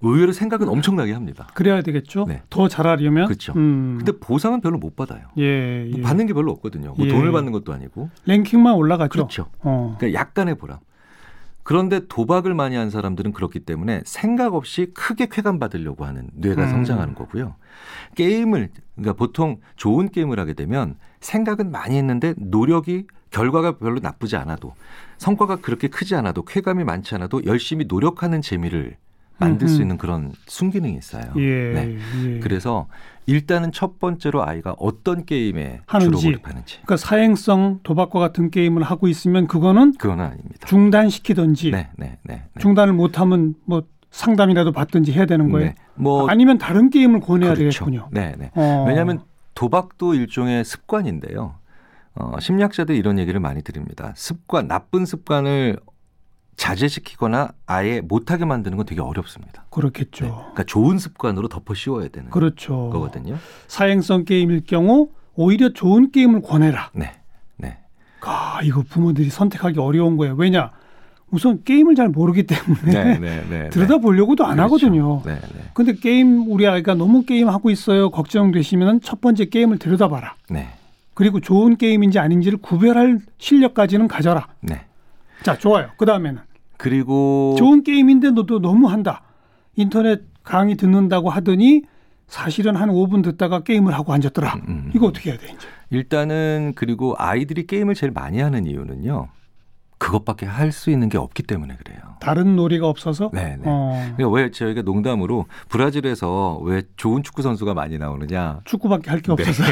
의외로 0.00 0.32
생각은 0.32 0.68
엄청나게 0.68 1.12
합니다. 1.12 1.48
그래야 1.54 1.82
되겠죠. 1.82 2.26
네. 2.28 2.42
더 2.50 2.68
잘하려면. 2.68 3.26
그렇죠. 3.26 3.52
음. 3.56 3.96
근데 3.98 4.12
보상은 4.12 4.60
별로 4.60 4.78
못 4.78 4.94
받아요. 4.94 5.22
예, 5.38 5.86
뭐 5.90 5.98
예. 5.98 6.02
받는 6.02 6.26
게 6.26 6.32
별로 6.32 6.52
없거든요. 6.52 6.94
뭐 6.96 7.06
예. 7.06 7.10
돈을 7.10 7.32
받는 7.32 7.52
것도 7.52 7.72
아니고. 7.72 8.10
랭킹만 8.26 8.74
올라가죠. 8.74 9.08
그렇죠. 9.10 9.46
어. 9.60 9.96
그러니까 9.98 10.20
약간의 10.20 10.54
보람. 10.54 10.78
그런데 11.68 12.00
도박을 12.08 12.54
많이 12.54 12.76
한 12.76 12.88
사람들은 12.88 13.34
그렇기 13.34 13.60
때문에 13.60 14.00
생각 14.06 14.54
없이 14.54 14.90
크게 14.94 15.26
쾌감 15.30 15.58
받으려고 15.58 16.06
하는 16.06 16.30
뇌가 16.32 16.62
음. 16.62 16.70
성장하는 16.70 17.14
거고요. 17.14 17.56
게임을 18.14 18.70
그러니까 18.94 19.12
보통 19.12 19.58
좋은 19.76 20.08
게임을 20.08 20.40
하게 20.40 20.54
되면 20.54 20.94
생각은 21.20 21.70
많이 21.70 21.98
했는데 21.98 22.32
노력이 22.38 23.06
결과가 23.28 23.76
별로 23.76 24.00
나쁘지 24.00 24.36
않아도 24.36 24.72
성과가 25.18 25.56
그렇게 25.56 25.88
크지 25.88 26.14
않아도 26.14 26.42
쾌감이 26.42 26.84
많지 26.84 27.14
않아도 27.16 27.44
열심히 27.44 27.84
노력하는 27.86 28.40
재미를 28.40 28.96
만들 29.36 29.68
수. 29.68 29.82
있는 29.82 29.98
그런 29.98 30.32
순기능이 30.46 30.96
있어요. 30.96 31.24
예. 31.36 31.72
네. 31.74 31.98
예. 32.24 32.40
그래서 32.40 32.88
일단은 33.28 33.72
첫 33.72 33.98
번째로 33.98 34.42
아이가 34.44 34.74
어떤 34.78 35.26
게임에 35.26 35.82
하는지. 35.86 36.18
주로 36.18 36.30
몰입하는지 36.30 36.76
그러니까 36.76 36.96
사행성 36.96 37.80
도박과 37.82 38.18
같은 38.18 38.50
게임을 38.50 38.82
하고 38.82 39.06
있으면 39.06 39.46
그거는 39.46 39.92
그건 39.98 40.20
아닙니다. 40.20 40.66
중단시키든지 40.66 41.70
네, 41.70 41.90
네, 41.96 42.18
네. 42.24 42.42
네. 42.54 42.60
중단을 42.60 42.94
못하면 42.94 43.54
뭐 43.66 43.82
상담이라도 44.10 44.72
받든지 44.72 45.12
해야 45.12 45.26
되는 45.26 45.50
거예요. 45.50 45.68
네. 45.68 45.74
뭐 45.94 46.26
아니면 46.28 46.56
다른 46.56 46.88
게임을 46.88 47.20
권해야 47.20 47.52
그렇죠. 47.52 47.84
되겠군요. 47.84 48.08
네, 48.12 48.34
네. 48.38 48.50
어. 48.54 48.86
왜냐하면 48.88 49.20
도박도 49.54 50.14
일종의 50.14 50.64
습관인데요. 50.64 51.56
어, 52.14 52.40
심리학자들이 52.40 52.96
이런 52.96 53.18
얘기를 53.18 53.38
많이 53.40 53.62
드립니다. 53.62 54.12
습관, 54.16 54.68
나쁜 54.68 55.04
습관을 55.04 55.78
자제시키거나 56.58 57.52
아예 57.66 58.00
못하게 58.00 58.44
만드는 58.44 58.76
건 58.76 58.84
되게 58.84 59.00
어렵습니다. 59.00 59.64
그렇겠죠. 59.70 60.24
네. 60.24 60.30
그러니까 60.30 60.64
좋은 60.64 60.98
습관으로 60.98 61.48
덮어 61.48 61.72
씌워야 61.72 62.08
되는 62.08 62.30
그렇죠. 62.30 62.90
거거든요. 62.90 63.38
사행성 63.68 64.24
게임일 64.24 64.64
경우 64.66 65.08
오히려 65.34 65.72
좋은 65.72 66.10
게임을 66.10 66.42
권해라. 66.42 66.90
네, 66.92 67.12
네, 67.56 67.78
아, 68.22 68.60
이거 68.64 68.82
부모들이 68.82 69.30
선택하기 69.30 69.78
어려운 69.78 70.16
거예요. 70.16 70.34
왜냐? 70.34 70.72
우선 71.30 71.62
게임을 71.62 71.94
잘 71.94 72.08
모르기 72.08 72.44
때문에 72.44 73.18
네, 73.18 73.44
네. 73.48 73.68
들여다보려고도 73.70 74.44
안 74.44 74.56
그렇죠. 74.56 74.62
하거든요. 74.64 75.22
네, 75.24 75.34
네, 75.34 75.70
근데 75.74 75.92
게임 75.92 76.50
우리 76.50 76.66
아이가 76.66 76.94
너무 76.94 77.24
게임 77.24 77.48
하고 77.48 77.70
있어요. 77.70 78.10
걱정되시면 78.10 79.02
첫 79.02 79.20
번째 79.20 79.44
게임을 79.44 79.78
들여다봐라. 79.78 80.34
네, 80.50 80.70
그리고 81.14 81.38
좋은 81.38 81.76
게임인지 81.76 82.18
아닌지를 82.18 82.58
구별할 82.58 83.20
실력까지는 83.38 84.08
가져라. 84.08 84.48
네. 84.60 84.86
자, 85.44 85.56
좋아요. 85.56 85.90
그 85.96 86.04
다음에는 86.04 86.40
그리고 86.78 87.54
좋은 87.58 87.82
게임인데 87.82 88.30
너도 88.30 88.60
너무 88.60 88.88
한다. 88.88 89.22
인터넷 89.76 90.22
강의 90.42 90.76
듣는다고 90.76 91.28
하더니 91.28 91.82
사실은 92.26 92.76
한 92.76 92.88
5분 92.90 93.22
듣다가 93.22 93.60
게임을 93.60 93.92
하고 93.94 94.12
앉았더라. 94.12 94.54
음, 94.54 94.62
음. 94.68 94.92
이거 94.94 95.06
어떻게 95.06 95.30
해야 95.30 95.38
돼, 95.38 95.46
이제? 95.48 95.66
일단은 95.90 96.72
그리고 96.76 97.14
아이들이 97.18 97.66
게임을 97.66 97.94
제일 97.94 98.12
많이 98.12 98.40
하는 98.40 98.66
이유는요. 98.66 99.28
그것밖에 99.98 100.46
할 100.46 100.70
수 100.70 100.90
있는 100.90 101.08
게 101.08 101.18
없기 101.18 101.42
때문에 101.42 101.74
그래요. 101.76 101.98
다른 102.20 102.54
놀이가 102.54 102.86
없어서. 102.86 103.30
네, 103.32 103.56
네. 103.56 103.62
어, 103.64 104.12
그러니까 104.16 104.28
왜 104.28 104.50
저희가 104.52 104.82
농담으로 104.82 105.46
브라질에서 105.70 106.60
왜 106.62 106.82
좋은 106.96 107.22
축구 107.24 107.42
선수가 107.42 107.74
많이 107.74 107.98
나오느냐 107.98 108.60
축구밖에 108.64 109.10
할게 109.10 109.34
네. 109.34 109.42
없어서. 109.42 109.62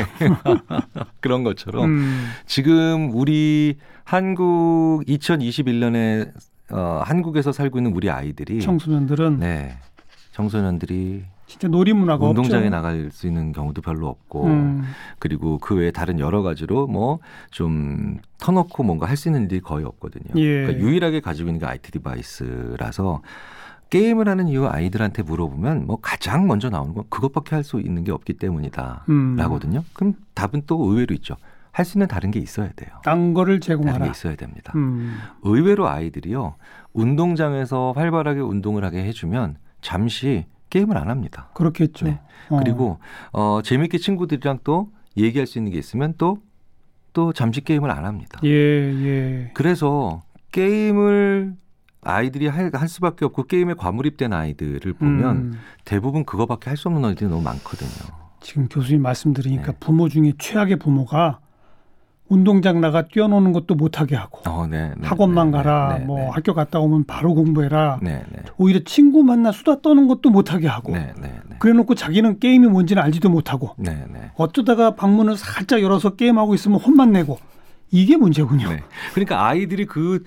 그런 1.21 1.45
것처럼 1.45 1.85
음, 1.85 2.27
지금 2.47 3.11
우리 3.15 3.77
한국 4.03 5.05
2021년에 5.07 6.33
어, 6.71 7.01
한국에서 7.05 7.53
살고 7.53 7.79
있는 7.79 7.93
우리 7.93 8.11
아이들이 8.11 8.61
청소년들은 8.61 9.39
네 9.41 9.79
청소년들이 10.33 11.25
진짜 11.47 11.69
놀이 11.69 11.93
문화가 11.93 12.27
운동장에 12.27 12.65
없죠. 12.67 12.71
나갈 12.71 13.11
수 13.13 13.27
있는 13.29 13.53
경우도 13.53 13.81
별로 13.81 14.09
없고 14.09 14.47
음, 14.47 14.83
그리고 15.21 15.59
그 15.59 15.77
외에 15.77 15.93
다른 15.93 16.19
여러 16.19 16.43
가지로 16.43 16.87
뭐 16.89 17.21
좀 17.53 18.19
터놓고 18.39 18.83
뭔가 18.83 19.07
할 19.09 19.17
수 19.17 19.29
있는 19.29 19.45
일이 19.45 19.61
거의 19.61 19.85
없거든요. 19.85 20.25
예. 20.37 20.63
그러니까 20.67 20.81
유일하게 20.85 21.21
가지고 21.21 21.49
있는 21.49 21.61
게 21.61 21.67
IT 21.67 21.93
device라서 21.93 23.23
게임을 23.89 24.29
하는 24.29 24.49
이유 24.49 24.67
아이들한테 24.67 25.23
물어보면 25.23 25.87
뭐 25.87 25.99
가장 26.03 26.49
먼저 26.49 26.69
나오는 26.69 26.93
건 26.93 27.05
그것밖에 27.09 27.55
할 27.55 27.63
수 27.63 27.81
있는 27.81 28.03
게 28.03 28.11
없기 28.11 28.35
때문이다. 28.35 29.05
음. 29.09 29.37
라거든요. 29.37 29.85
그럼 29.93 30.15
답은 30.35 30.63
또 30.67 30.83
의외로 30.85 31.15
있죠. 31.15 31.37
할 31.77 31.85
수 31.85 31.99
있는 31.99 32.09
다른 32.09 32.31
게 32.31 32.41
있어야 32.41 32.71
돼요. 32.75 32.91
딴 33.05 33.35
거를 33.35 33.61
다른 33.61 33.61
게 33.61 33.67
제공하라. 33.67 34.07
있어야 34.07 34.35
됩니다. 34.35 34.73
음, 34.77 35.19
의외로 35.43 35.87
아이들이요. 35.89 36.55
운동장에서 36.95 37.93
활발하게 37.95 38.41
운동을 38.41 38.83
하게 38.85 39.05
해주면 39.05 39.59
잠시 39.83 40.47
게임을 40.71 40.97
안 40.97 41.11
합니다. 41.11 41.51
그렇겠죠. 41.53 42.07
네. 42.07 42.21
어. 42.49 42.59
그리고 42.59 42.99
어 43.33 43.61
재밌게 43.63 43.99
친구들이랑 43.99 44.61
또 44.65 44.91
얘기할 45.19 45.47
수 45.47 45.59
있는 45.59 45.71
게 45.71 45.79
있으면 45.79 46.15
또또 46.17 47.33
잠시 47.35 47.61
게임을 47.61 47.91
안 47.91 48.07
합니다. 48.07 48.41
예, 48.45 48.49
예. 48.51 49.51
그래서 49.55 50.23
게임을 50.53 51.55
아이들이 52.03 52.47
할, 52.47 52.71
할 52.73 52.89
수밖에 52.89 53.25
없고 53.27 53.45
게임에 53.45 53.75
과몰입된 53.75 54.33
아이들을 54.33 54.93
보면 54.95 55.37
음, 55.37 55.53
대부분 55.85 56.25
그거밖에 56.25 56.71
할 56.71 56.77
수 56.77 56.89
없는 56.89 57.05
아이들이 57.05 57.29
너무 57.29 57.43
많거든요. 57.43 58.17
지금 58.41 58.67
교수님 58.69 59.03
말씀 59.03 59.33
들으니까 59.35 59.73
네. 59.73 59.79
부모 59.81 60.09
중에 60.09 60.33
최악의 60.39 60.77
부모가 60.79 61.41
운동장 62.29 62.81
나가 62.81 63.03
뛰어노는 63.03 63.53
것도 63.53 63.75
못하게 63.75 64.17
하고 64.17 64.41
어, 64.51 64.67
네, 64.67 64.93
네, 64.97 65.07
학원만 65.07 65.51
네, 65.51 65.59
가라 65.59 65.93
네, 65.93 65.99
네, 66.01 66.05
뭐 66.05 66.19
네. 66.19 66.29
학교 66.33 66.55
갔다 66.55 66.81
오면 66.81 67.05
바로 67.05 67.35
공부해라 67.35 68.01
네, 68.03 68.25
네, 68.31 68.43
오히려 68.57 68.81
친구 68.85 69.23
만나 69.23 69.53
수다 69.53 69.81
떠는 69.81 70.09
것도 70.09 70.31
못하게 70.31 70.67
하고 70.67 70.93
네, 70.93 71.13
네, 71.21 71.29
네, 71.49 71.57
그래놓고 71.59 71.95
자기는 71.95 72.41
게임이 72.41 72.67
뭔지는 72.67 73.03
알지도 73.03 73.29
못하고 73.29 73.75
네, 73.79 74.05
네. 74.13 74.31
어쩌다가 74.35 74.97
방문을 74.97 75.37
살짝 75.37 75.83
열어서 75.83 76.17
게임하고 76.17 76.55
있으면 76.55 76.81
혼만 76.81 77.13
내고 77.13 77.39
이게 77.91 78.17
문제군요. 78.17 78.69
네. 78.69 78.83
그러니까 79.15 79.47
아이들이 79.47 79.87
그, 79.87 80.23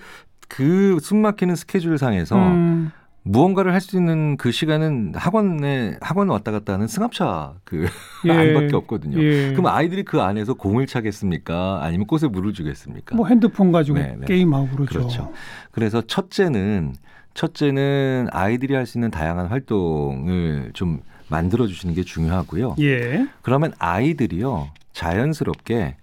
그 0.48 0.98
숨막히는 1.00 1.56
스케줄 1.56 1.98
상에서 1.98 2.36
음, 2.36 2.90
무언가를 3.30 3.72
할 3.72 3.80
수 3.80 3.96
있는 3.96 4.36
그 4.36 4.50
시간은 4.52 5.12
학원에, 5.14 5.96
학원 6.00 6.28
왔다 6.28 6.50
갔다 6.50 6.72
하는 6.74 6.86
승합차 6.88 7.54
그 7.64 7.86
예. 8.26 8.30
안밖에 8.32 8.76
없거든요. 8.76 9.22
예. 9.22 9.52
그럼 9.52 9.66
아이들이 9.68 10.02
그 10.04 10.20
안에서 10.20 10.54
공을 10.54 10.86
차겠습니까? 10.86 11.80
아니면 11.82 12.06
꽃에 12.06 12.28
물을 12.28 12.52
주겠습니까? 12.52 13.14
뭐 13.16 13.26
핸드폰 13.28 13.72
가지고 13.72 13.98
네, 13.98 14.16
네. 14.18 14.26
게임하고 14.26 14.68
그러죠. 14.68 14.92
그렇죠. 14.98 15.32
그래서 15.70 16.02
첫째는 16.02 16.94
첫째는 17.34 18.26
아이들이 18.32 18.74
할 18.74 18.84
수 18.86 18.98
있는 18.98 19.10
다양한 19.10 19.46
활동을 19.46 20.70
좀 20.74 21.00
만들어 21.28 21.66
주시는 21.68 21.94
게 21.94 22.02
중요하고요. 22.02 22.74
예. 22.80 23.26
그러면 23.42 23.72
아이들이요 23.78 24.68
자연스럽게 24.92 25.94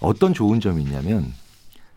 어떤 0.00 0.34
좋은 0.34 0.58
점이 0.60 0.82
있냐면 0.82 1.26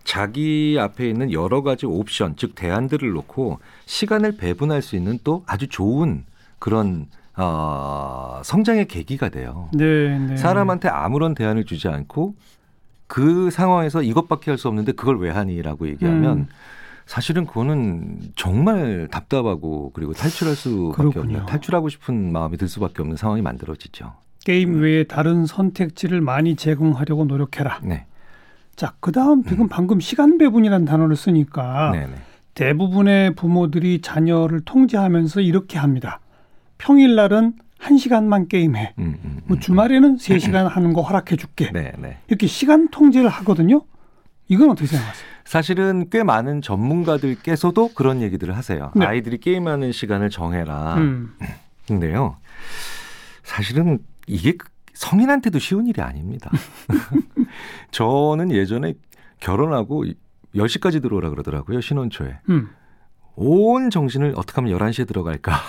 자기 0.06 0.78
앞에 0.80 1.10
있는 1.10 1.32
여러 1.34 1.62
가지 1.64 1.86
옵션 1.86 2.36
즉 2.38 2.56
대안들을 2.56 3.12
놓고 3.12 3.60
시간을 3.86 4.38
배분할 4.38 4.82
수 4.82 4.96
있는 4.96 5.20
또 5.24 5.44
아주 5.48 5.68
좋은 5.68 6.24
그런 6.60 7.08
어, 7.36 8.40
성장의 8.46 8.88
계기가 8.88 9.28
돼요. 9.30 9.70
네, 9.74 10.18
네. 10.18 10.38
사람한테 10.38 10.88
아무런 10.88 11.36
대안을 11.36 11.66
주지 11.66 11.88
않고 11.90 12.36
그 13.08 13.50
상황에서 13.52 14.02
이것밖에 14.02 14.52
할 14.52 14.58
수 14.58 14.68
없는데 14.70 14.94
그걸 14.94 15.20
왜 15.20 15.30
하니라고 15.32 15.88
얘기하면 15.90 16.38
음. 16.38 16.48
사실은 17.06 17.46
그거는 17.46 18.20
정말 18.36 19.08
답답하고 19.12 19.92
그리고 19.94 20.14
탈출할 20.14 20.56
수밖에. 20.56 21.20
없는 21.20 21.46
탈출하고 21.46 21.90
싶은 21.90 22.32
마음이 22.32 22.58
들 22.58 22.68
수밖에 22.68 23.02
없는 23.02 23.18
상황이 23.18 23.42
만들어지죠. 23.42 24.14
게임 24.44 24.80
외에 24.82 25.04
다른 25.04 25.46
선택지를 25.46 26.22
많이 26.22 26.56
제공하려고 26.56 27.26
노력해라. 27.26 27.80
네, 27.84 28.06
자, 28.76 28.94
그 29.00 29.12
다음 29.12 29.44
지금 29.44 29.68
방금 29.68 30.00
시간 30.00 30.38
배분이라는 30.38 30.86
단어를 30.86 31.16
쓰니까 31.16 31.92
네, 31.92 32.08
네. 32.08 32.16
대부분의 32.56 33.36
부모들이 33.36 34.02
자녀를 34.02 34.62
통제하면서 34.62 35.42
이렇게 35.42 35.78
합니다. 35.78 36.20
평일날은 36.78 37.54
한시간만 37.78 38.48
게임해. 38.48 38.94
음, 39.00 39.18
음, 39.24 39.42
뭐 39.46 39.58
음. 39.58 39.60
주말에는 39.60 40.18
세시간 40.18 40.68
하는 40.68 40.94
거 40.94 41.02
허락해 41.02 41.36
줄게. 41.36 41.72
네, 41.72 41.92
네. 41.98 42.18
이렇게 42.28 42.48
시간 42.48 42.90
통제를 42.90 43.30
하거든요. 43.30 43.82
이건 44.48 44.70
어떻게 44.72 44.88
생각하세요? 44.88 45.26
사실은 45.44 46.10
꽤 46.10 46.24
많은 46.24 46.62
전문가들께서도 46.62 47.92
그런 47.94 48.22
얘기들을 48.22 48.56
하세요. 48.56 48.92
네. 48.96 49.06
아이들이 49.06 49.40
게임하는 49.40 49.92
시간을 49.92 50.30
정해라. 50.30 50.96
음. 50.96 51.36
근데요, 51.88 52.38
사실은 53.44 54.00
이게 54.28 54.58
성인한테도 54.96 55.60
쉬운 55.60 55.88
일이 55.88 56.02
아닙니다. 56.02 56.50
저는 57.92 58.52
예전에 58.52 58.96
결혼하고 59.40 60.06
10시까지 60.56 61.02
들어오라 61.02 61.30
그러더라고요, 61.30 61.82
신혼초에. 61.82 62.40
음. 62.50 62.70
온 63.36 63.90
정신을 63.90 64.34
어떻게 64.36 64.62
하면 64.62 64.78
11시에 64.78 65.08
들어갈까. 65.08 65.60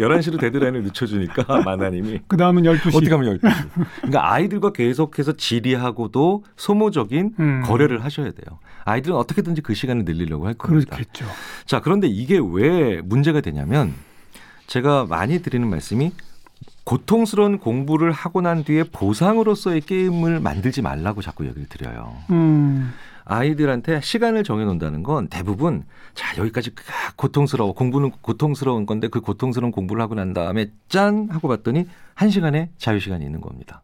11시로 0.00 0.40
데드라인을 0.40 0.82
늦춰주니까 0.82 1.44
마나님이 1.62 2.20
그 2.26 2.36
다음은 2.36 2.64
12시. 2.64 2.96
어떻게 2.96 3.10
하면 3.12 3.38
12시. 3.38 3.70
그러니까 3.98 4.32
아이들과 4.32 4.72
계속해서 4.72 5.32
질의하고도 5.34 6.42
소모적인 6.56 7.34
음. 7.38 7.62
거래를 7.64 8.02
하셔야 8.02 8.32
돼요. 8.32 8.58
아이들은 8.84 9.16
어떻게든지 9.16 9.60
그 9.60 9.74
시간을 9.74 10.04
늘리려고 10.04 10.46
할 10.46 10.54
겁니다. 10.54 10.96
그렇겠죠. 10.96 11.26
자, 11.66 11.80
그런데 11.80 12.08
이게 12.08 12.40
왜 12.42 13.00
문제가 13.02 13.40
되냐면 13.40 13.94
제가 14.66 15.06
많이 15.06 15.40
드리는 15.42 15.68
말씀이 15.68 16.12
고통스러운 16.84 17.58
공부를 17.58 18.12
하고 18.12 18.40
난 18.40 18.62
뒤에 18.62 18.84
보상으로서의 18.84 19.80
게임을 19.80 20.40
만들지 20.40 20.82
말라고 20.82 21.22
자꾸 21.22 21.46
얘기를 21.46 21.66
드려요. 21.68 22.16
음. 22.30 22.92
아이들한테 23.24 24.02
시간을 24.02 24.44
정해 24.44 24.64
놓는다는 24.64 25.02
건 25.02 25.28
대부분 25.28 25.84
자, 26.12 26.36
여기까지 26.36 26.70
아, 26.70 27.12
고통스러워. 27.16 27.72
공부는 27.72 28.10
고통스러운 28.20 28.84
건데 28.86 29.08
그 29.08 29.20
고통스러운 29.20 29.72
공부를 29.72 30.02
하고 30.02 30.14
난 30.14 30.34
다음에 30.34 30.70
짠 30.88 31.28
하고 31.30 31.48
봤더니 31.48 31.86
한 32.14 32.30
시간의 32.30 32.68
자유 32.76 33.00
시간이 33.00 33.24
있는 33.24 33.40
겁니다. 33.40 33.82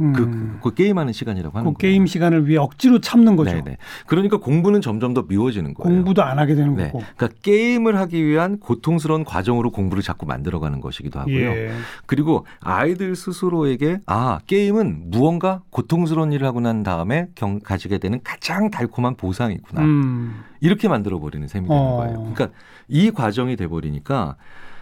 음. 0.00 0.12
그, 0.12 0.58
그 0.62 0.74
게임하는 0.74 1.12
시간이라고 1.12 1.58
하는 1.58 1.72
그 1.72 1.78
거예요. 1.78 1.92
게임 1.92 2.06
시간을 2.06 2.48
위해 2.48 2.58
억지로 2.58 3.00
참는 3.00 3.36
거죠. 3.36 3.50
네네. 3.50 3.76
그러니까 4.06 4.38
공부는 4.38 4.80
점점 4.80 5.14
더 5.14 5.24
미워지는 5.28 5.74
거예요. 5.74 5.94
공부도 5.94 6.22
안 6.22 6.38
하게 6.38 6.54
되는 6.54 6.74
네. 6.76 6.86
거고. 6.86 7.02
그러니까 7.16 7.40
게임을 7.42 7.96
하기 7.98 8.24
위한 8.24 8.58
고통스러운 8.58 9.24
과정으로 9.24 9.70
공부를 9.70 10.02
자꾸 10.02 10.26
만들어가는 10.26 10.80
것이기도 10.80 11.20
하고요. 11.20 11.36
예. 11.36 11.72
그리고 12.06 12.46
아이들 12.60 13.16
스스로에게 13.16 14.00
아 14.06 14.38
게임은 14.46 15.10
무언가 15.10 15.62
고통스러운 15.70 16.32
일을 16.32 16.46
하고 16.46 16.60
난 16.60 16.82
다음에 16.82 17.28
경, 17.34 17.60
가지게 17.60 17.98
되는 17.98 18.20
가장 18.22 18.70
달콤한 18.70 19.16
보상이구나. 19.16 19.82
음. 19.82 20.42
이렇게 20.60 20.88
만들어 20.88 21.18
버리는 21.20 21.46
셈이 21.46 21.68
되는 21.68 21.80
어. 21.80 21.96
거예요. 21.96 22.32
그러니까 22.34 22.48
이 22.88 23.10
과정이 23.10 23.56
돼 23.56 23.66
버리니까 23.68 24.36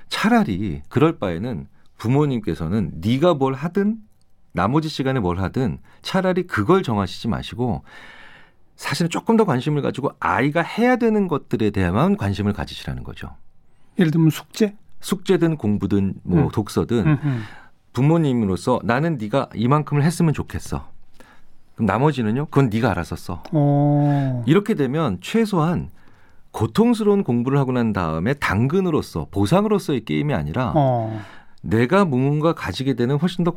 차라리 0.09 0.83
그럴 0.89 1.19
바에는 1.19 1.67
부모님께서는 1.99 2.93
네가 3.01 3.35
뭘 3.35 3.55
하든 3.55 3.97
나머지 4.57 4.89
시간에 4.89 5.21
뭘 5.21 5.39
하든 5.39 5.79
차라리 6.03 6.47
그걸 6.47 6.83
정하시지 6.83 7.29
마시고 7.29 7.85
사실은 8.75 9.09
조금 9.11 9.37
더 9.37 9.45
관심을 9.45 9.83
가지고 9.83 10.13
아이가 10.19 10.63
해야 10.63 10.97
되는 10.97 11.29
것들에 11.29 11.71
대한 11.71 12.17
관심을 12.17 12.53
가지시라는 12.53 13.05
거죠. 13.05 13.31
예를 13.99 14.11
들면 14.11 14.31
숙제. 14.31 14.75
숙제든 15.01 15.57
공부든 15.57 16.15
뭐 16.25 16.45
음. 16.45 16.49
독서든 16.49 17.07
음, 17.07 17.19
음. 17.23 17.43
부모님으로서 17.93 18.81
나는 18.83 19.19
네가 19.19 19.51
이만큼을 19.55 20.03
했으면 20.03 20.35
좋겠어. 20.35 20.89
그럼 21.75 21.87
나머지는요? 21.87 22.47
그건 22.47 22.71
네가 22.71 22.91
알아서 22.91 23.15
써. 23.15 23.43
어. 23.53 24.43
이렇게 24.47 24.75
되면 24.75 25.19
최소한 25.21 25.91
고통스러운 26.51 27.25
공부를 27.25 27.59
하고 27.59 27.73
난 27.73 27.93
다음에 27.93 28.33
당근으로서 28.35 29.29
보상으로서의 29.31 30.07
게임이 30.07 30.33
아니라 30.33 30.73
어. 30.75 31.23
내가 31.63 32.05
무언가 32.07 32.55
가지게 32.55 32.95
되는 32.95 33.17
훨씬 33.17 33.45
더 33.45 33.55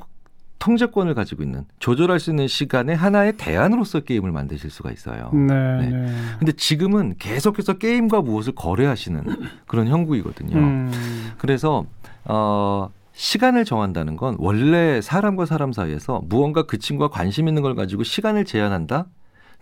통제권을 0.59 1.13
가지고 1.15 1.43
있는 1.43 1.65
조절할 1.79 2.19
수 2.19 2.29
있는 2.29 2.47
시간의 2.47 2.95
하나의 2.95 3.33
대안으로서 3.37 4.01
게임을 4.01 4.31
만드실 4.31 4.69
수가 4.69 4.91
있어요. 4.91 5.31
네, 5.33 5.53
네. 5.53 5.89
네. 5.89 6.15
근데 6.37 6.51
지금은 6.51 7.15
계속해서 7.17 7.77
게임과 7.77 8.21
무엇을 8.21 8.53
거래하시는 8.55 9.23
그런 9.65 9.87
형국이거든요. 9.87 10.57
음. 10.57 11.31
그래서 11.37 11.85
어 12.25 12.89
시간을 13.13 13.65
정한다는 13.65 14.15
건 14.17 14.35
원래 14.39 15.01
사람과 15.01 15.45
사람 15.45 15.73
사이에서 15.73 16.21
무언가 16.25 16.63
그 16.63 16.77
친구가 16.77 17.09
관심 17.09 17.47
있는 17.47 17.61
걸 17.61 17.75
가지고 17.75 18.03
시간을 18.03 18.45
제한한다. 18.45 19.07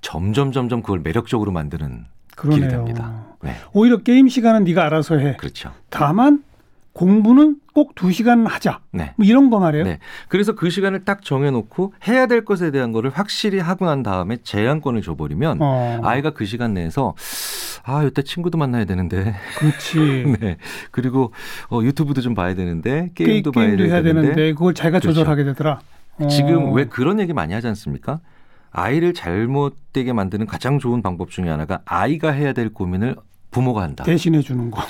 점점 0.01 0.51
점점 0.51 0.81
그걸 0.81 0.99
매력적으로 0.99 1.51
만드는 1.51 2.05
그러네요. 2.36 2.60
길이 2.60 2.69
됩니다. 2.71 3.25
네. 3.41 3.55
오히려 3.73 3.97
게임 3.97 4.27
시간은 4.27 4.63
네가 4.63 4.86
알아서 4.86 5.17
해. 5.17 5.36
그렇죠. 5.38 5.71
다만 5.89 6.43
공부는 6.97 7.57
꼭 7.73 7.93
두 7.95 8.12
시간 8.12 8.47
하자. 8.47 8.79
네. 8.91 9.13
뭐 9.17 9.25
이런 9.25 9.49
거 9.51 9.60
말이에요. 9.60 9.86
네. 9.86 9.99
그래서 10.29 10.53
그 10.53 10.69
시간을 10.71 11.05
딱 11.05 11.21
정해놓고 11.23 11.93
해야 12.07 12.25
될 12.25 12.43
것에 12.43 12.71
대한 12.71 12.91
거를 12.91 13.12
확실히 13.12 13.60
하고 13.60 13.86
난 13.86 14.01
다음에 14.01 14.38
제한권을 14.43 15.03
줘버리면 15.03 15.60
어, 15.62 15.99
아이가 16.03 16.31
그 16.31 16.45
시간 16.45 16.73
내에서 16.73 17.13
아 17.83 18.03
이때 18.03 18.23
친구도 18.23 18.57
만나야 18.57 18.86
되는데 18.86 19.36
그렇지. 19.60 20.36
네 20.41 20.57
그리고 20.91 21.31
어, 21.69 21.81
유튜브도 21.83 22.21
좀 22.21 22.33
봐야 22.33 22.55
되는데 22.55 23.12
게, 23.13 23.25
게임도 23.25 23.51
봐야 23.51 23.67
임도 23.69 23.83
해야 23.86 24.01
되는데, 24.01 24.21
되는데 24.29 24.53
그걸 24.53 24.73
자기가 24.73 24.99
그렇죠. 24.99 25.13
조절하게 25.19 25.43
되더라. 25.43 25.79
어. 26.19 26.27
지금 26.27 26.73
왜 26.73 26.86
그런 26.86 27.19
얘기 27.19 27.31
많이 27.31 27.53
하지 27.53 27.67
않습니까? 27.67 28.19
아이를 28.71 29.13
잘못되게 29.13 30.13
만드는 30.13 30.47
가장 30.47 30.79
좋은 30.79 31.01
방법 31.03 31.29
중에 31.29 31.47
하나가 31.47 31.81
아이가 31.86 32.31
해야 32.31 32.53
될 32.53 32.73
고민을 32.73 33.15
부모가 33.51 33.81
한다. 33.83 34.03
대신해 34.03 34.41
주는 34.41 34.71
거. 34.71 34.81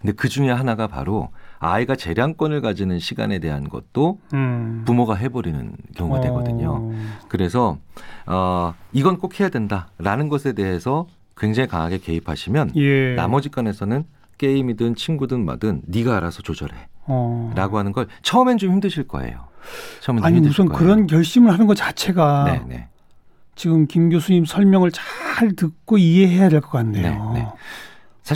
근데 0.00 0.12
그 0.14 0.28
중에 0.28 0.50
하나가 0.50 0.86
바로 0.86 1.28
아이가 1.58 1.94
재량권을 1.94 2.62
가지는 2.62 2.98
시간에 2.98 3.38
대한 3.38 3.68
것도 3.68 4.18
음. 4.32 4.82
부모가 4.86 5.14
해버리는 5.14 5.72
경우가 5.94 6.20
되거든요. 6.22 6.78
어. 6.80 6.94
그래서 7.28 7.76
어, 8.26 8.74
이건 8.92 9.18
꼭 9.18 9.38
해야 9.40 9.50
된다라는 9.50 10.28
것에 10.30 10.54
대해서 10.54 11.06
굉장히 11.36 11.68
강하게 11.68 11.98
개입하시면 11.98 12.72
예. 12.76 13.14
나머지 13.14 13.50
건에서는 13.50 14.04
게임이든 14.38 14.94
친구든 14.94 15.44
뭐든 15.44 15.82
네가 15.86 16.16
알아서 16.16 16.40
조절해라고 16.42 16.78
어. 17.06 17.78
하는 17.78 17.92
걸 17.92 18.06
처음엔 18.22 18.56
좀 18.56 18.72
힘드실 18.72 19.06
거예요. 19.06 19.48
처음엔 20.00 20.20
좀 20.22 20.26
아니 20.26 20.36
힘드실 20.38 20.52
우선 20.52 20.66
거예요. 20.66 20.78
그런 20.78 21.06
결심을 21.06 21.52
하는 21.52 21.66
것 21.66 21.74
자체가 21.74 22.44
네, 22.44 22.62
네. 22.66 22.88
지금 23.54 23.86
김 23.86 24.08
교수님 24.08 24.46
설명을 24.46 24.90
잘 24.92 25.52
듣고 25.54 25.98
이해해야 25.98 26.48
될 26.48 26.62
것 26.62 26.70
같네요. 26.70 27.32
네, 27.34 27.40
네. 27.40 27.48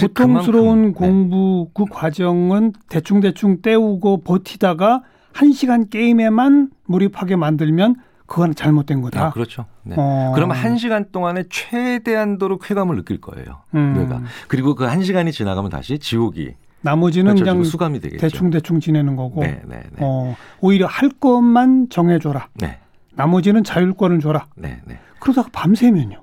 고통스러운 0.00 0.92
그만큼, 0.92 0.92
네. 0.92 0.92
공부 1.08 1.68
그 1.74 1.84
과정은 1.90 2.72
대충대충 2.88 3.62
때우고 3.62 4.22
버티다가 4.22 5.02
한 5.32 5.52
시간 5.52 5.88
게임에만 5.88 6.70
몰입하게 6.86 7.36
만들면 7.36 7.96
그건 8.26 8.54
잘못된 8.54 9.02
거다. 9.02 9.26
아, 9.26 9.30
그렇죠. 9.30 9.66
네. 9.82 9.96
어. 9.98 10.32
그러면 10.34 10.56
한 10.56 10.78
시간 10.78 11.06
동안에 11.12 11.44
최대한도로 11.50 12.58
쾌감을 12.58 12.96
느낄 12.96 13.20
거예요. 13.20 13.62
음. 13.74 13.94
뇌가. 13.96 14.22
그리고 14.48 14.74
그 14.74 14.84
한 14.86 15.02
시간이 15.02 15.32
지나가면 15.32 15.70
다시 15.70 15.98
지옥이 15.98 16.54
나머지는 16.80 17.34
그냥 17.34 17.64
수감이 17.64 18.00
되겠죠. 18.00 18.20
대충 18.20 18.50
대충 18.50 18.78
지내는 18.80 19.16
거고 19.16 19.40
네, 19.42 19.60
네, 19.66 19.76
네. 19.90 19.96
어, 20.00 20.36
오히려 20.60 20.86
할 20.86 21.08
것만 21.08 21.88
정해줘라. 21.90 22.48
네, 22.54 22.78
나머지는 23.14 23.64
자율권을 23.64 24.20
줘라. 24.20 24.46
네, 24.56 24.80
네. 24.86 24.98
그러다가 25.18 25.48
밤새면요. 25.52 26.22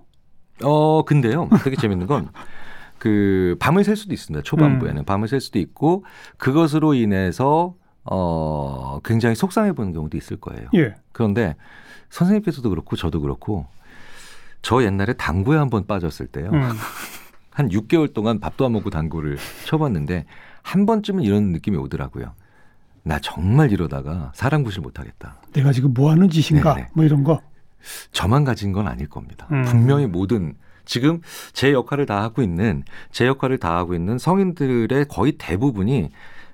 어, 0.63 1.03
근데요. 1.03 1.49
되게 1.63 1.75
재밌는 1.75 2.05
건 2.07 2.29
그 3.01 3.55
밤을 3.59 3.83
셀 3.83 3.95
수도 3.95 4.13
있습니다. 4.13 4.43
초반부에는 4.43 5.05
밤을 5.05 5.27
셀 5.27 5.41
수도 5.41 5.57
있고 5.57 6.05
그것으로 6.37 6.93
인해서 6.93 7.73
어, 8.03 8.99
굉장히 9.03 9.33
속상해 9.33 9.71
보는 9.71 9.91
경우도 9.91 10.17
있을 10.17 10.37
거예요. 10.37 10.69
예. 10.75 10.93
그런데 11.11 11.55
선생님께서도 12.11 12.69
그렇고 12.69 12.95
저도 12.95 13.19
그렇고 13.21 13.65
저 14.61 14.83
옛날에 14.83 15.13
당구에 15.13 15.57
한번 15.57 15.87
빠졌을 15.87 16.27
때요. 16.27 16.51
음. 16.53 16.61
한 17.49 17.69
6개월 17.69 18.13
동안 18.13 18.39
밥도 18.39 18.67
안 18.67 18.73
먹고 18.73 18.91
당구를 18.91 19.39
쳐봤는데 19.65 20.25
한 20.61 20.85
번쯤은 20.85 21.23
이런 21.23 21.53
느낌이 21.53 21.77
오더라고요. 21.77 22.35
나 23.01 23.17
정말 23.17 23.71
이러다가 23.71 24.31
사람 24.35 24.61
구실 24.61 24.81
못하겠다. 24.81 25.37
내가 25.53 25.71
지금 25.71 25.91
뭐 25.95 26.11
하는 26.11 26.29
짓인가? 26.29 26.75
네, 26.75 26.81
네. 26.81 26.89
뭐 26.93 27.03
이런 27.03 27.23
거. 27.23 27.41
저만 28.11 28.43
가진 28.43 28.73
건 28.73 28.87
아닐 28.87 29.09
겁니다. 29.09 29.47
음. 29.51 29.63
분명히 29.63 30.05
모든 30.05 30.53
지금 30.85 31.21
제 31.53 31.73
역할을 31.73 32.05
다 32.05 32.21
하고 32.21 32.41
있는 32.41 32.83
제 33.11 33.27
역할을 33.27 33.57
다 33.57 33.77
하고 33.77 33.93
있는 33.93 34.17
성인들의 34.17 35.05
거의 35.09 35.33
대부분이 35.33 36.09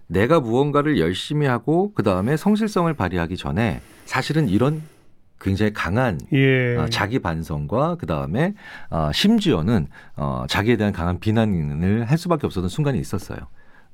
내가 0.08 0.40
무언가를 0.40 1.00
열심히 1.00 1.48
하고 1.48 1.92
그 1.94 2.04
다음에 2.04 2.38
성실성을 2.38 2.92
발휘하기 2.94 3.38
전에 3.38 3.82
사실은 4.06 4.48
이런 4.48 4.82
굉장히 5.40 5.72
강한 5.74 6.20
예. 6.34 6.76
어, 6.78 6.88
자기 6.90 7.20
반성과 7.20 7.96
그 7.96 8.06
다음에 8.06 8.56
어, 8.90 9.12
심지어는 9.14 9.88
어, 10.16 10.46
자기에 10.48 10.78
대한 10.78 10.94
강한 10.94 11.20
비난을 11.20 12.06
할 12.06 12.18
수밖에 12.18 12.48
없었던 12.48 12.70
순간이 12.70 13.00
있었어요. 13.00 13.38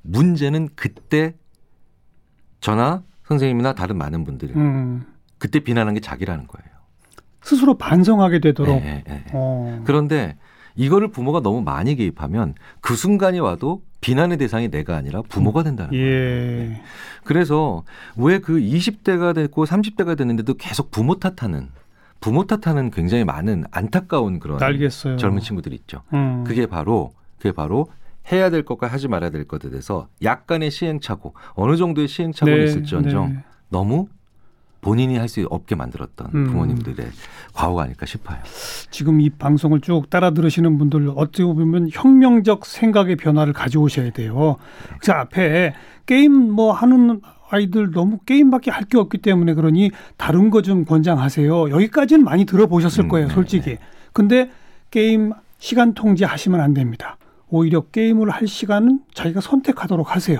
문제는 0.02 0.70
그때 0.74 1.34
저나 2.60 3.02
선생님이나 3.26 3.74
다른 3.74 3.98
많은 3.98 4.24
분들이 4.24 4.54
음. 4.54 5.04
그때 5.38 5.60
비난한 5.60 5.94
게 5.94 6.00
자기라는 6.00 6.46
거예요. 6.46 6.73
스스로 7.44 7.74
반성하게 7.74 8.40
되도록. 8.40 8.82
예, 8.82 9.04
예, 9.08 9.14
예. 9.14 9.24
어. 9.32 9.82
그런데 9.84 10.36
이거를 10.76 11.08
부모가 11.08 11.40
너무 11.40 11.60
많이 11.62 11.94
개입하면 11.94 12.54
그 12.80 12.96
순간이 12.96 13.38
와도 13.38 13.82
비난의 14.00 14.38
대상이 14.38 14.68
내가 14.70 14.96
아니라 14.96 15.22
부모가 15.28 15.62
된다는 15.62 15.90
거예요. 15.92 16.04
예. 16.04 16.82
그래서 17.22 17.84
왜 18.16 18.38
그 18.38 18.58
20대가 18.58 19.34
됐고 19.34 19.64
30대가 19.64 20.16
됐는데도 20.16 20.54
계속 20.54 20.90
부모 20.90 21.18
탓하는 21.18 21.68
부모 22.20 22.46
탓하는 22.46 22.90
굉장히 22.90 23.24
많은 23.24 23.64
안타까운 23.70 24.40
그런 24.40 24.62
알겠어요. 24.62 25.16
젊은 25.16 25.40
친구들이 25.40 25.76
있죠. 25.76 26.02
음. 26.12 26.44
그게 26.46 26.66
바로 26.66 27.12
그게 27.38 27.52
바로 27.52 27.86
해야 28.32 28.48
될 28.48 28.64
것과 28.64 28.86
하지 28.86 29.06
말아야 29.08 29.30
될 29.30 29.44
것에 29.46 29.68
대해서 29.68 30.08
약간의 30.22 30.70
시행착오 30.70 31.34
어느 31.54 31.76
정도의 31.76 32.08
시행착오는 32.08 32.58
네, 32.58 32.64
있을지언정 32.64 33.32
네. 33.34 33.44
너무 33.68 34.08
본인이 34.84 35.16
할 35.16 35.28
수 35.28 35.46
없게 35.50 35.74
만들었던 35.74 36.28
음. 36.34 36.44
부모님들의 36.46 37.06
과오가 37.54 37.84
아닐까 37.84 38.04
싶어요. 38.06 38.38
지금 38.90 39.20
이 39.20 39.30
방송을 39.30 39.80
쭉 39.80 40.10
따라 40.10 40.30
들으시는 40.30 40.76
분들 40.78 41.10
어떻게 41.16 41.42
보면 41.44 41.88
혁명적 41.90 42.66
생각의 42.66 43.16
변화를 43.16 43.52
가져오셔야 43.54 44.10
돼요. 44.10 44.56
그 45.02 45.10
앞에 45.10 45.72
게임 46.06 46.32
뭐 46.52 46.72
하는 46.72 47.20
아이들 47.50 47.90
너무 47.92 48.18
게임밖에 48.26 48.70
할 48.70 48.84
게 48.84 48.98
없기 48.98 49.18
때문에 49.18 49.54
그러니 49.54 49.90
다른 50.18 50.50
거 50.50 50.60
좀 50.60 50.84
권장하세요. 50.84 51.70
여기까지는 51.70 52.22
많이 52.24 52.44
들어보셨을 52.44 53.04
음, 53.04 53.08
거예요, 53.08 53.28
네, 53.28 53.34
솔직히. 53.34 53.70
네. 53.70 53.78
근데 54.12 54.50
게임 54.90 55.32
시간 55.58 55.94
통제 55.94 56.24
하시면 56.26 56.60
안 56.60 56.74
됩니다. 56.74 57.16
오히려 57.48 57.80
게임을 57.82 58.28
할 58.30 58.46
시간은 58.46 59.00
자기가 59.14 59.40
선택하도록 59.40 60.14
하세요. 60.14 60.38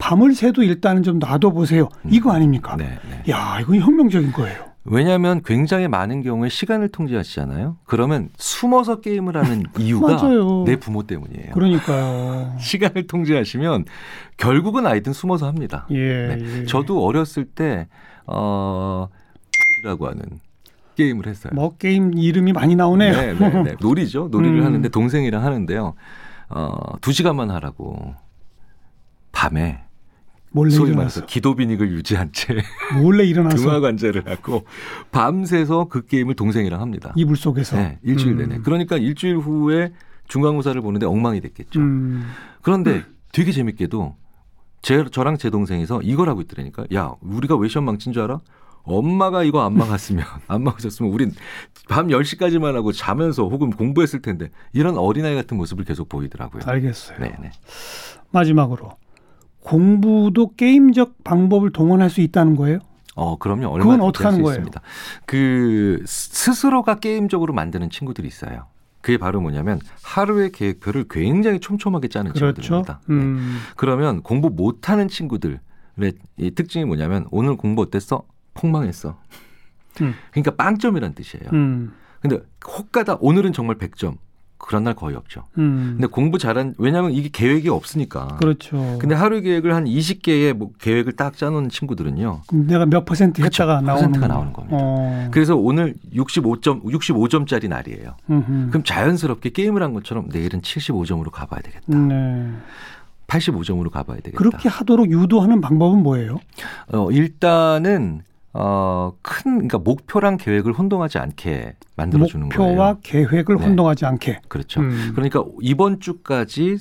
밤을 0.00 0.34
새도 0.34 0.62
일단은 0.64 1.02
좀 1.04 1.18
놔둬보세요. 1.20 1.88
이거 2.10 2.32
아닙니까? 2.32 2.74
네, 2.76 2.98
네. 3.08 3.32
야, 3.32 3.58
이건 3.60 3.78
혁명적인 3.78 4.32
거예요. 4.32 4.70
왜냐하면 4.84 5.42
굉장히 5.44 5.88
많은 5.88 6.22
경우에 6.22 6.48
시간을 6.48 6.88
통제하시잖아요. 6.88 7.76
그러면 7.84 8.30
숨어서 8.38 9.00
게임을 9.00 9.36
하는 9.36 9.64
이유가. 9.78 10.16
내 10.64 10.76
부모 10.76 11.02
때문이에요. 11.02 11.52
그러니까요. 11.52 12.56
시간을 12.58 13.06
통제하시면 13.06 13.84
결국은 14.38 14.86
아이든 14.86 15.12
숨어서 15.12 15.46
합니다. 15.46 15.86
예, 15.90 16.34
네. 16.34 16.60
예. 16.60 16.64
저도 16.64 17.04
어렸을 17.04 17.44
때 17.44 17.86
어, 18.26 19.08
라고 19.84 20.08
하는 20.08 20.22
게임을 20.96 21.26
했어요. 21.26 21.52
뭐 21.54 21.76
게임 21.76 22.14
이름이 22.16 22.52
많이 22.54 22.74
나오네요. 22.74 23.12
네, 23.12 23.34
네, 23.34 23.62
네. 23.62 23.74
놀이죠. 23.80 24.28
놀이를 24.30 24.60
음. 24.60 24.64
하는데 24.64 24.88
동생이랑 24.88 25.44
하는데요. 25.44 25.94
어, 26.48 26.74
두 27.02 27.12
시간만 27.12 27.50
하라고 27.50 28.14
밤에 29.30 29.84
몰래 30.52 30.70
소위 30.70 30.92
말해서 30.92 31.26
기도 31.26 31.54
비닉을 31.54 31.90
유지한 31.92 32.30
채 32.32 32.56
몰래 33.00 33.24
일어나서 33.24 33.56
등화 33.62 33.80
관제를 33.80 34.28
하고 34.28 34.64
밤새서 35.12 35.86
그 35.88 36.06
게임을 36.06 36.34
동생이랑 36.34 36.80
합니다. 36.80 37.12
이불 37.16 37.36
속에서 37.36 37.76
네, 37.76 37.98
일주일 38.02 38.32
음. 38.32 38.38
내내. 38.38 38.58
그러니까 38.62 38.96
일주일 38.96 39.38
후에 39.38 39.92
중간고사를 40.28 40.80
보는데 40.80 41.06
엉망이 41.06 41.40
됐겠죠. 41.40 41.80
음. 41.80 42.24
그런데 42.62 43.04
되게 43.32 43.52
재밌게도 43.52 44.16
제, 44.82 45.04
저랑 45.10 45.36
제 45.36 45.50
동생이서 45.50 46.02
이걸 46.02 46.28
하고 46.28 46.40
있더라니까. 46.40 46.86
야, 46.94 47.12
우리가 47.20 47.56
왜 47.56 47.68
시험 47.68 47.84
망친 47.84 48.12
줄 48.12 48.22
알아? 48.22 48.40
엄마가 48.82 49.44
이거 49.44 49.62
안 49.62 49.76
망했으면, 49.76 50.24
안 50.48 50.64
망하셨으면 50.64 51.12
우린 51.12 51.32
밤 51.88 52.08
10시까지만 52.08 52.72
하고 52.74 52.92
자면서 52.92 53.46
혹은 53.46 53.70
공부했을 53.70 54.22
텐데 54.22 54.50
이런 54.72 54.96
어린아이 54.96 55.34
같은 55.34 55.56
모습을 55.58 55.84
계속 55.84 56.08
보이더라고요. 56.08 56.62
알겠어요. 56.64 57.18
네, 57.20 57.36
네. 57.40 57.50
마지막으로 58.30 58.92
공부도 59.62 60.54
게임적 60.56 61.22
방법을 61.24 61.70
동원할 61.70 62.10
수 62.10 62.20
있다는 62.20 62.56
거예요? 62.56 62.78
어, 63.16 63.36
그럼요. 63.36 63.66
얼마나 63.68 63.92
그건 63.92 64.00
어떻게 64.00 64.24
하는 64.24 64.42
거예요? 64.42 64.56
있습니다. 64.58 64.80
그 65.26 66.02
스스로가 66.06 66.96
게임적으로 67.00 67.52
만드는 67.52 67.90
친구들이 67.90 68.26
있어요. 68.28 68.66
그게 69.02 69.18
바로 69.18 69.40
뭐냐면 69.40 69.80
하루의 70.02 70.52
계획표를 70.52 71.06
굉장히 71.08 71.58
촘촘하게 71.58 72.08
짜는 72.08 72.32
그렇죠. 72.32 72.60
친구들입니다. 72.60 73.00
네. 73.06 73.14
음. 73.14 73.58
그러면 73.76 74.22
공부 74.22 74.50
못하는 74.50 75.08
친구들의 75.08 75.58
이 76.36 76.50
특징이 76.50 76.84
뭐냐면 76.84 77.26
오늘 77.30 77.56
공부 77.56 77.82
어땠어? 77.82 78.24
폭망했어. 78.54 79.18
음. 80.02 80.14
그러니까 80.30 80.54
빵점이란 80.56 81.14
뜻이에요. 81.14 81.50
음. 81.52 81.92
근데 82.20 82.38
혹가다 82.66 83.16
오늘은 83.20 83.52
정말 83.52 83.76
100점. 83.76 84.16
그런 84.60 84.84
날 84.84 84.94
거의 84.94 85.16
없죠. 85.16 85.44
음. 85.58 85.94
근데 85.96 86.06
공부 86.06 86.38
잘한 86.38 86.74
왜냐하면 86.78 87.12
이게 87.12 87.28
계획이 87.32 87.68
없으니까. 87.68 88.36
그렇죠. 88.38 88.98
근데 89.00 89.14
하루 89.14 89.40
계획을 89.40 89.74
한 89.74 89.84
20개의 89.86 90.52
뭐 90.52 90.70
계획을 90.78 91.14
딱 91.14 91.36
짜놓은 91.36 91.70
친구들은요. 91.70 92.42
내가 92.52 92.86
몇 92.86 93.04
퍼센트 93.04 93.42
했다가 93.42 93.80
나오는 93.80 93.94
퍼센트가. 93.94 94.28
나오는 94.28 94.52
겁니다. 94.52 94.76
어. 94.78 95.28
그래서 95.32 95.56
오늘 95.56 95.94
65점 96.14 96.84
65점짜리 96.84 97.68
날이에요. 97.68 98.14
음흠. 98.30 98.68
그럼 98.68 98.84
자연스럽게 98.84 99.50
게임을 99.50 99.82
한 99.82 99.94
것처럼 99.94 100.28
내일은 100.30 100.60
75점으로 100.60 101.30
가봐야 101.30 101.62
되겠다. 101.62 101.96
네. 101.96 102.50
85점으로 103.26 103.90
가봐야 103.90 104.18
되겠다. 104.18 104.36
그렇게 104.36 104.68
하도록 104.68 105.10
유도하는 105.10 105.60
방법은 105.60 106.02
뭐예요? 106.02 106.38
어, 106.92 107.10
일단은 107.10 108.22
어, 108.52 109.12
큰 109.22 109.52
그러니까 109.52 109.78
목표랑 109.78 110.36
계획을 110.36 110.72
혼동하지 110.72 111.18
않게 111.18 111.76
만들어 111.96 112.26
주는 112.26 112.46
목표와 112.46 112.74
거예요. 112.74 112.98
계획을 113.02 113.56
네. 113.56 113.64
혼동하지 113.64 114.06
않게. 114.06 114.40
그렇죠. 114.48 114.80
음. 114.80 115.12
그러니까 115.14 115.44
이번 115.60 116.00
주까지 116.00 116.78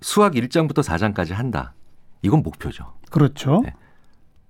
수학 0.00 0.34
1장부터 0.34 0.82
4장까지 0.84 1.32
한다. 1.32 1.74
이건 2.22 2.42
목표죠. 2.42 2.92
그렇죠. 3.10 3.62
네. 3.64 3.74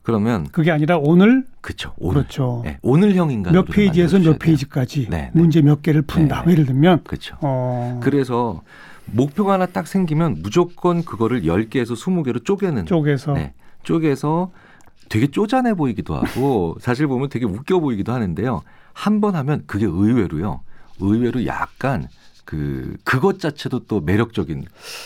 그러면 0.03 0.49
그게 0.53 0.71
아니라 0.71 0.99
오늘 0.99 1.45
그렇죠. 1.61 1.95
오늘 1.99 2.23
그렇죠. 2.23 2.63
네, 2.65 2.79
오늘형 2.81 3.31
인간 3.31 3.53
몇 3.53 3.65
페이지에서 3.67 4.19
몇 4.19 4.39
페이지까지 4.39 5.09
네, 5.11 5.17
네. 5.17 5.31
문제 5.35 5.61
몇 5.61 5.83
개를 5.83 6.03
푼다. 6.03 6.41
네, 6.41 6.47
네. 6.47 6.53
예를 6.53 6.67
들면 6.67 7.05
그렇죠. 7.05 7.37
어, 7.43 8.01
그래서 8.03 8.63
목표가 9.05 9.55
하나 9.55 9.67
딱 9.67 9.87
생기면 9.87 10.39
무조건 10.43 11.05
그거를 11.05 11.43
10개에서 11.43 11.93
20개로 11.93 12.43
쪼개는 12.43 12.87
네. 13.35 13.53
쪼개서 13.83 14.51
되게 15.09 15.27
쪼잔해 15.27 15.75
보이기도 15.75 16.15
하고 16.15 16.77
사실 16.81 17.07
보면 17.07 17.29
되게 17.29 17.45
웃겨 17.47 17.81
보이기도 17.81 18.13
하는데요. 18.13 18.63
한 18.93 19.21
번 19.21 19.37
하면 19.37 19.63
그게 19.67 19.87
의외로요. 19.87 20.61
의외로 21.01 21.47
약간 21.47 22.09
그 22.45 22.97
그것 23.05 23.39
자체도 23.39 23.87
또 23.87 24.01
매력적인 24.01 24.65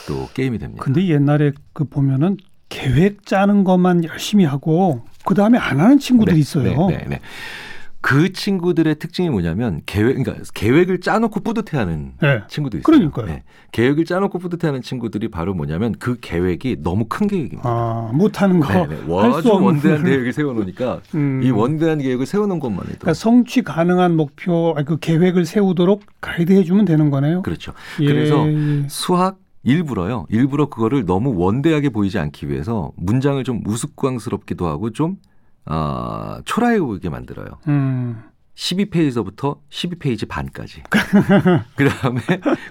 또 0.09 0.29
게임이 0.33 0.59
됩니다. 0.59 0.83
근데 0.83 1.07
옛날에 1.09 1.53
그 1.73 1.85
보면은 1.85 2.37
계획 2.69 3.27
짜는 3.27 3.65
것만 3.65 4.05
열심히 4.05 4.45
하고 4.45 5.05
그 5.27 5.35
다음에 5.35 5.59
안 5.59 5.79
하는 5.81 5.99
친구들이 5.99 6.37
네, 6.37 6.41
있어요. 6.41 6.87
네, 6.89 6.97
네, 6.99 7.05
네. 7.09 7.21
그 8.03 8.33
친구들의 8.33 8.97
특징이 8.97 9.31
뭐냐면 9.31 9.81
계획, 9.87 10.17
그러니까 10.17 10.35
계획을 10.55 11.01
짜놓고 11.01 11.41
뿌듯해하는 11.41 12.15
네. 12.21 12.43
친구도 12.49 12.79
있어요. 12.79 12.83
그러니까요. 12.83 13.39
계획을 13.71 14.05
짜놓고 14.05 14.41
뿌듯해하는 14.41 14.83
친구들이 14.83 15.29
바로 15.29 15.55
뭐냐면 15.55 15.95
그 15.99 16.19
계획이 16.21 16.79
너무 16.83 17.07
큰 17.09 17.29
계획입니다. 17.29 17.63
아, 17.69 18.11
못하는 18.13 18.59
거. 18.59 18.87
네, 18.87 18.89
네. 18.89 19.15
할수 19.17 19.39
아주 19.39 19.53
원대한 19.53 20.03
걸. 20.03 20.11
계획을 20.11 20.33
세워놓으니까 20.33 21.01
음. 21.15 21.41
이 21.45 21.51
원대한 21.51 21.99
계획을 22.01 22.27
세우는 22.27 22.59
것만 22.59 22.81
해도 22.87 22.99
그러니까 22.99 23.15
성취 23.15 23.63
가능한 23.63 24.17
목표, 24.17 24.75
아니, 24.77 24.85
그 24.85 24.99
계획을 24.99 25.45
세우도록 25.47 26.03
가이드해 26.21 26.65
주면 26.65 26.85
되는 26.85 27.09
거네요. 27.11 27.43
그렇죠. 27.43 27.73
예, 28.01 28.07
그래서 28.07 28.47
예. 28.49 28.85
수학 28.89 29.39
일부러요. 29.63 30.27
일부러 30.29 30.67
그거를 30.67 31.07
너무 31.07 31.37
원대하게 31.37 31.91
보이지 31.91 32.19
않기 32.19 32.49
위해서 32.49 32.91
문장을 32.97 33.43
좀 33.45 33.63
우스꽝스럽기도 33.65 34.67
하고 34.67 34.91
좀 34.91 35.19
아, 35.65 36.41
초라해 36.45 36.81
보이게 36.81 37.09
만들어요. 37.09 37.47
음. 37.69 38.23
12페이지서부터 38.55 39.59
12페이지 39.71 40.29
반까지. 40.29 40.83
그 41.75 41.89
다음에 41.89 42.21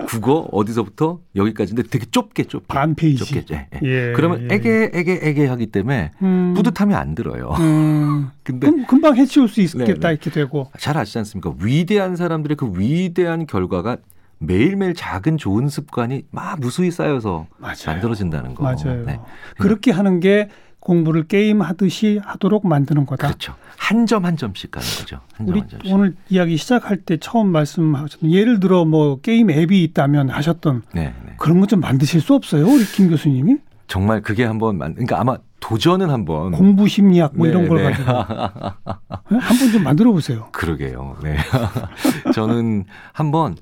국어 0.08 0.48
어디서부터 0.52 1.20
여기까지인데 1.36 1.84
되게 1.84 2.06
좁게 2.06 2.44
좁게. 2.44 2.68
반 2.68 2.94
페이지. 2.94 3.26
좁게. 3.26 3.46
예, 3.52 3.68
예. 3.84 4.10
예, 4.10 4.14
그러면 4.16 4.48
예. 4.50 4.56
애게 4.56 4.92
애게 4.94 5.20
애게 5.24 5.48
하기 5.48 5.68
때문에 5.68 6.12
음. 6.22 6.54
뿌듯함이 6.56 6.94
안 6.94 7.16
들어요. 7.16 7.50
음. 7.60 8.30
근데 8.44 8.70
금, 8.70 8.86
금방 8.86 9.18
해치울 9.18 9.48
수 9.50 9.60
있겠다 9.62 9.86
네, 9.86 9.94
네. 10.00 10.10
이렇게 10.12 10.30
되고. 10.30 10.72
잘 10.78 10.98
아시지 10.98 11.18
않습니까? 11.18 11.54
위대한 11.62 12.16
사람들의 12.16 12.58
그 12.58 12.72
위대한 12.78 13.48
결과가 13.48 13.98
매일매일 14.38 14.94
작은 14.94 15.38
좋은 15.38 15.68
습관이 15.68 16.24
막 16.32 16.60
무수히 16.60 16.90
쌓여서 16.92 17.48
맞아요. 17.58 17.76
만들어진다는 17.88 18.56
거. 18.56 18.64
맞아요. 18.64 19.04
네. 19.06 19.20
그렇게 19.58 19.92
하는 19.92 20.20
게 20.20 20.50
공부를 20.82 21.28
게임 21.28 21.62
하듯이 21.62 22.20
하도록 22.24 22.68
만드는 22.68 23.06
거다. 23.06 23.28
그렇죠. 23.28 23.56
한 23.78 24.06
점 24.06 24.26
한 24.26 24.36
점씩 24.36 24.72
가는 24.72 24.86
거죠. 25.00 25.20
한점 25.36 25.54
우리 25.54 25.60
한 25.62 25.70
점씩. 25.70 25.94
오늘 25.94 26.16
이야기 26.30 26.58
시작할 26.58 26.98
때 26.98 27.18
처음 27.18 27.48
말씀하셨던 27.48 28.30
예를 28.32 28.60
들어 28.60 28.84
뭐 28.84 29.20
게임 29.22 29.50
앱이 29.50 29.84
있다면 29.84 30.30
하셨던 30.30 30.82
네, 30.94 31.14
네. 31.26 31.34
그런 31.38 31.60
것 31.62 31.68
좀 31.68 31.80
만드실 31.80 32.20
수 32.20 32.34
없어요, 32.34 32.66
우리 32.68 32.84
김 32.86 33.10
교수님이 33.10 33.58
정말 33.88 34.22
그게 34.22 34.44
한번 34.44 34.78
만 34.78 34.94
그러니까 34.94 35.20
아마 35.22 35.38
도전은 35.60 36.10
한번 36.10 36.52
공부 36.52 36.88
심리학 36.88 37.34
뭐 37.38 37.46
이런 37.48 37.64
네, 37.64 37.70
걸 37.70 37.78
네. 37.84 37.92
가지고 37.92 38.12
한번 39.40 39.72
좀 39.72 39.84
만들어 39.84 40.12
보세요. 40.12 40.50
그러게요. 40.52 41.18
네. 41.24 41.38
저는 42.34 42.86
한번 43.14 43.56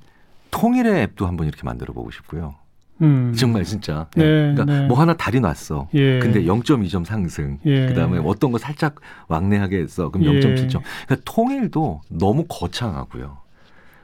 통일의 0.51 1.03
앱도 1.03 1.27
한번 1.27 1.47
이렇게 1.47 1.63
만들어 1.63 1.93
보고 1.93 2.09
싶고요. 2.11 2.55
음. 3.01 3.33
정말 3.33 3.63
진짜. 3.63 4.07
네, 4.15 4.23
그러니까 4.23 4.65
네. 4.65 4.87
뭐 4.87 4.99
하나 4.99 5.15
달이 5.15 5.39
났어. 5.39 5.87
예. 5.93 6.19
근데 6.19 6.43
0.2점 6.43 7.05
상승. 7.05 7.59
예. 7.65 7.87
그다음에 7.87 8.19
어떤 8.23 8.51
거 8.51 8.57
살짝 8.57 8.95
왕래하게 9.27 9.79
했어. 9.79 10.09
그럼 10.09 10.27
예. 10.27 10.39
0.7점. 10.39 10.81
그러니까 11.05 11.15
통일도 11.25 12.01
너무 12.09 12.45
거창하고요. 12.47 13.37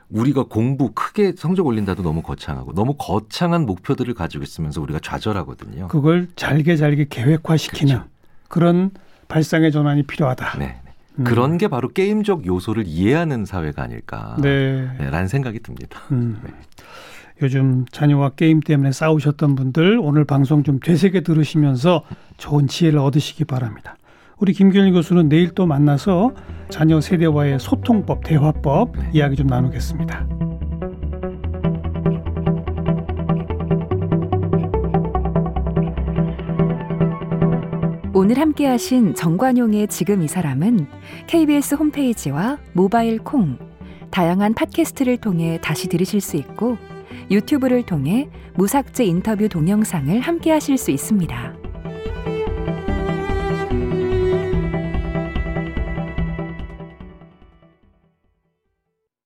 우리가 0.09 0.43
공부 0.43 0.91
크게 0.93 1.33
성적 1.35 1.65
올린다도 1.65 2.03
너무 2.03 2.21
거창하고 2.21 2.73
너무 2.73 2.95
거창한 2.97 3.65
목표들을 3.65 4.13
가지고 4.13 4.43
있으면서 4.43 4.81
우리가 4.81 4.99
좌절하거든요. 5.01 5.87
그걸 5.87 6.27
잘게 6.35 6.75
잘게 6.75 7.07
계획화시키는 7.09 7.95
그렇죠. 7.95 8.09
그런 8.47 8.91
발상의 9.27 9.71
전환이 9.71 10.03
필요하다. 10.03 10.59
네. 10.59 10.65
네. 10.67 10.91
음. 11.19 11.23
그런 11.23 11.57
게 11.57 11.67
바로 11.67 11.89
게임적 11.89 12.45
요소를 12.45 12.83
이해하는 12.85 13.45
사회가 13.45 13.81
아닐까. 13.81 14.35
네. 14.41 14.87
네, 14.99 15.09
라는 15.09 15.27
생각이 15.27 15.59
듭니다. 15.59 16.01
음. 16.11 16.39
네. 16.43 16.51
요즘 17.41 17.85
자녀와 17.91 18.31
게임 18.31 18.61
때문에 18.61 18.91
싸우셨던 18.91 19.55
분들 19.55 19.99
오늘 20.01 20.23
방송 20.23 20.63
좀 20.63 20.79
되새겨 20.79 21.21
들으시면서 21.21 22.03
좋은 22.37 22.67
지혜를 22.67 22.99
얻으시기 22.99 23.43
바랍니다. 23.45 23.97
우리 24.37 24.53
김경일 24.53 24.93
교수는 24.93 25.29
내일 25.29 25.49
또 25.49 25.65
만나서 25.65 26.33
자녀 26.69 26.99
세대와의 26.99 27.59
소통법, 27.59 28.23
대화법 28.23 28.97
네. 28.97 29.09
이야기 29.13 29.35
좀 29.35 29.47
나누겠습니다. 29.47 30.27
오늘 38.13 38.39
함께 38.39 38.65
하신 38.65 39.13
정관용의 39.13 39.89
지금 39.89 40.23
이 40.23 40.27
사람은 40.27 40.87
KBS 41.27 41.75
홈페이지와 41.75 42.57
모바일 42.71 43.19
콩, 43.19 43.57
다양한 44.09 44.53
팟캐스트를 44.53 45.17
통해 45.17 45.59
다시 45.61 45.89
들으실 45.89 46.21
수 46.21 46.37
있고 46.37 46.77
유튜브를 47.31 47.83
통해 47.83 48.29
무삭제 48.55 49.03
인터뷰 49.03 49.49
동영상을 49.49 50.19
함께 50.19 50.51
하실 50.51 50.77
수 50.77 50.91
있습니다. 50.91 51.64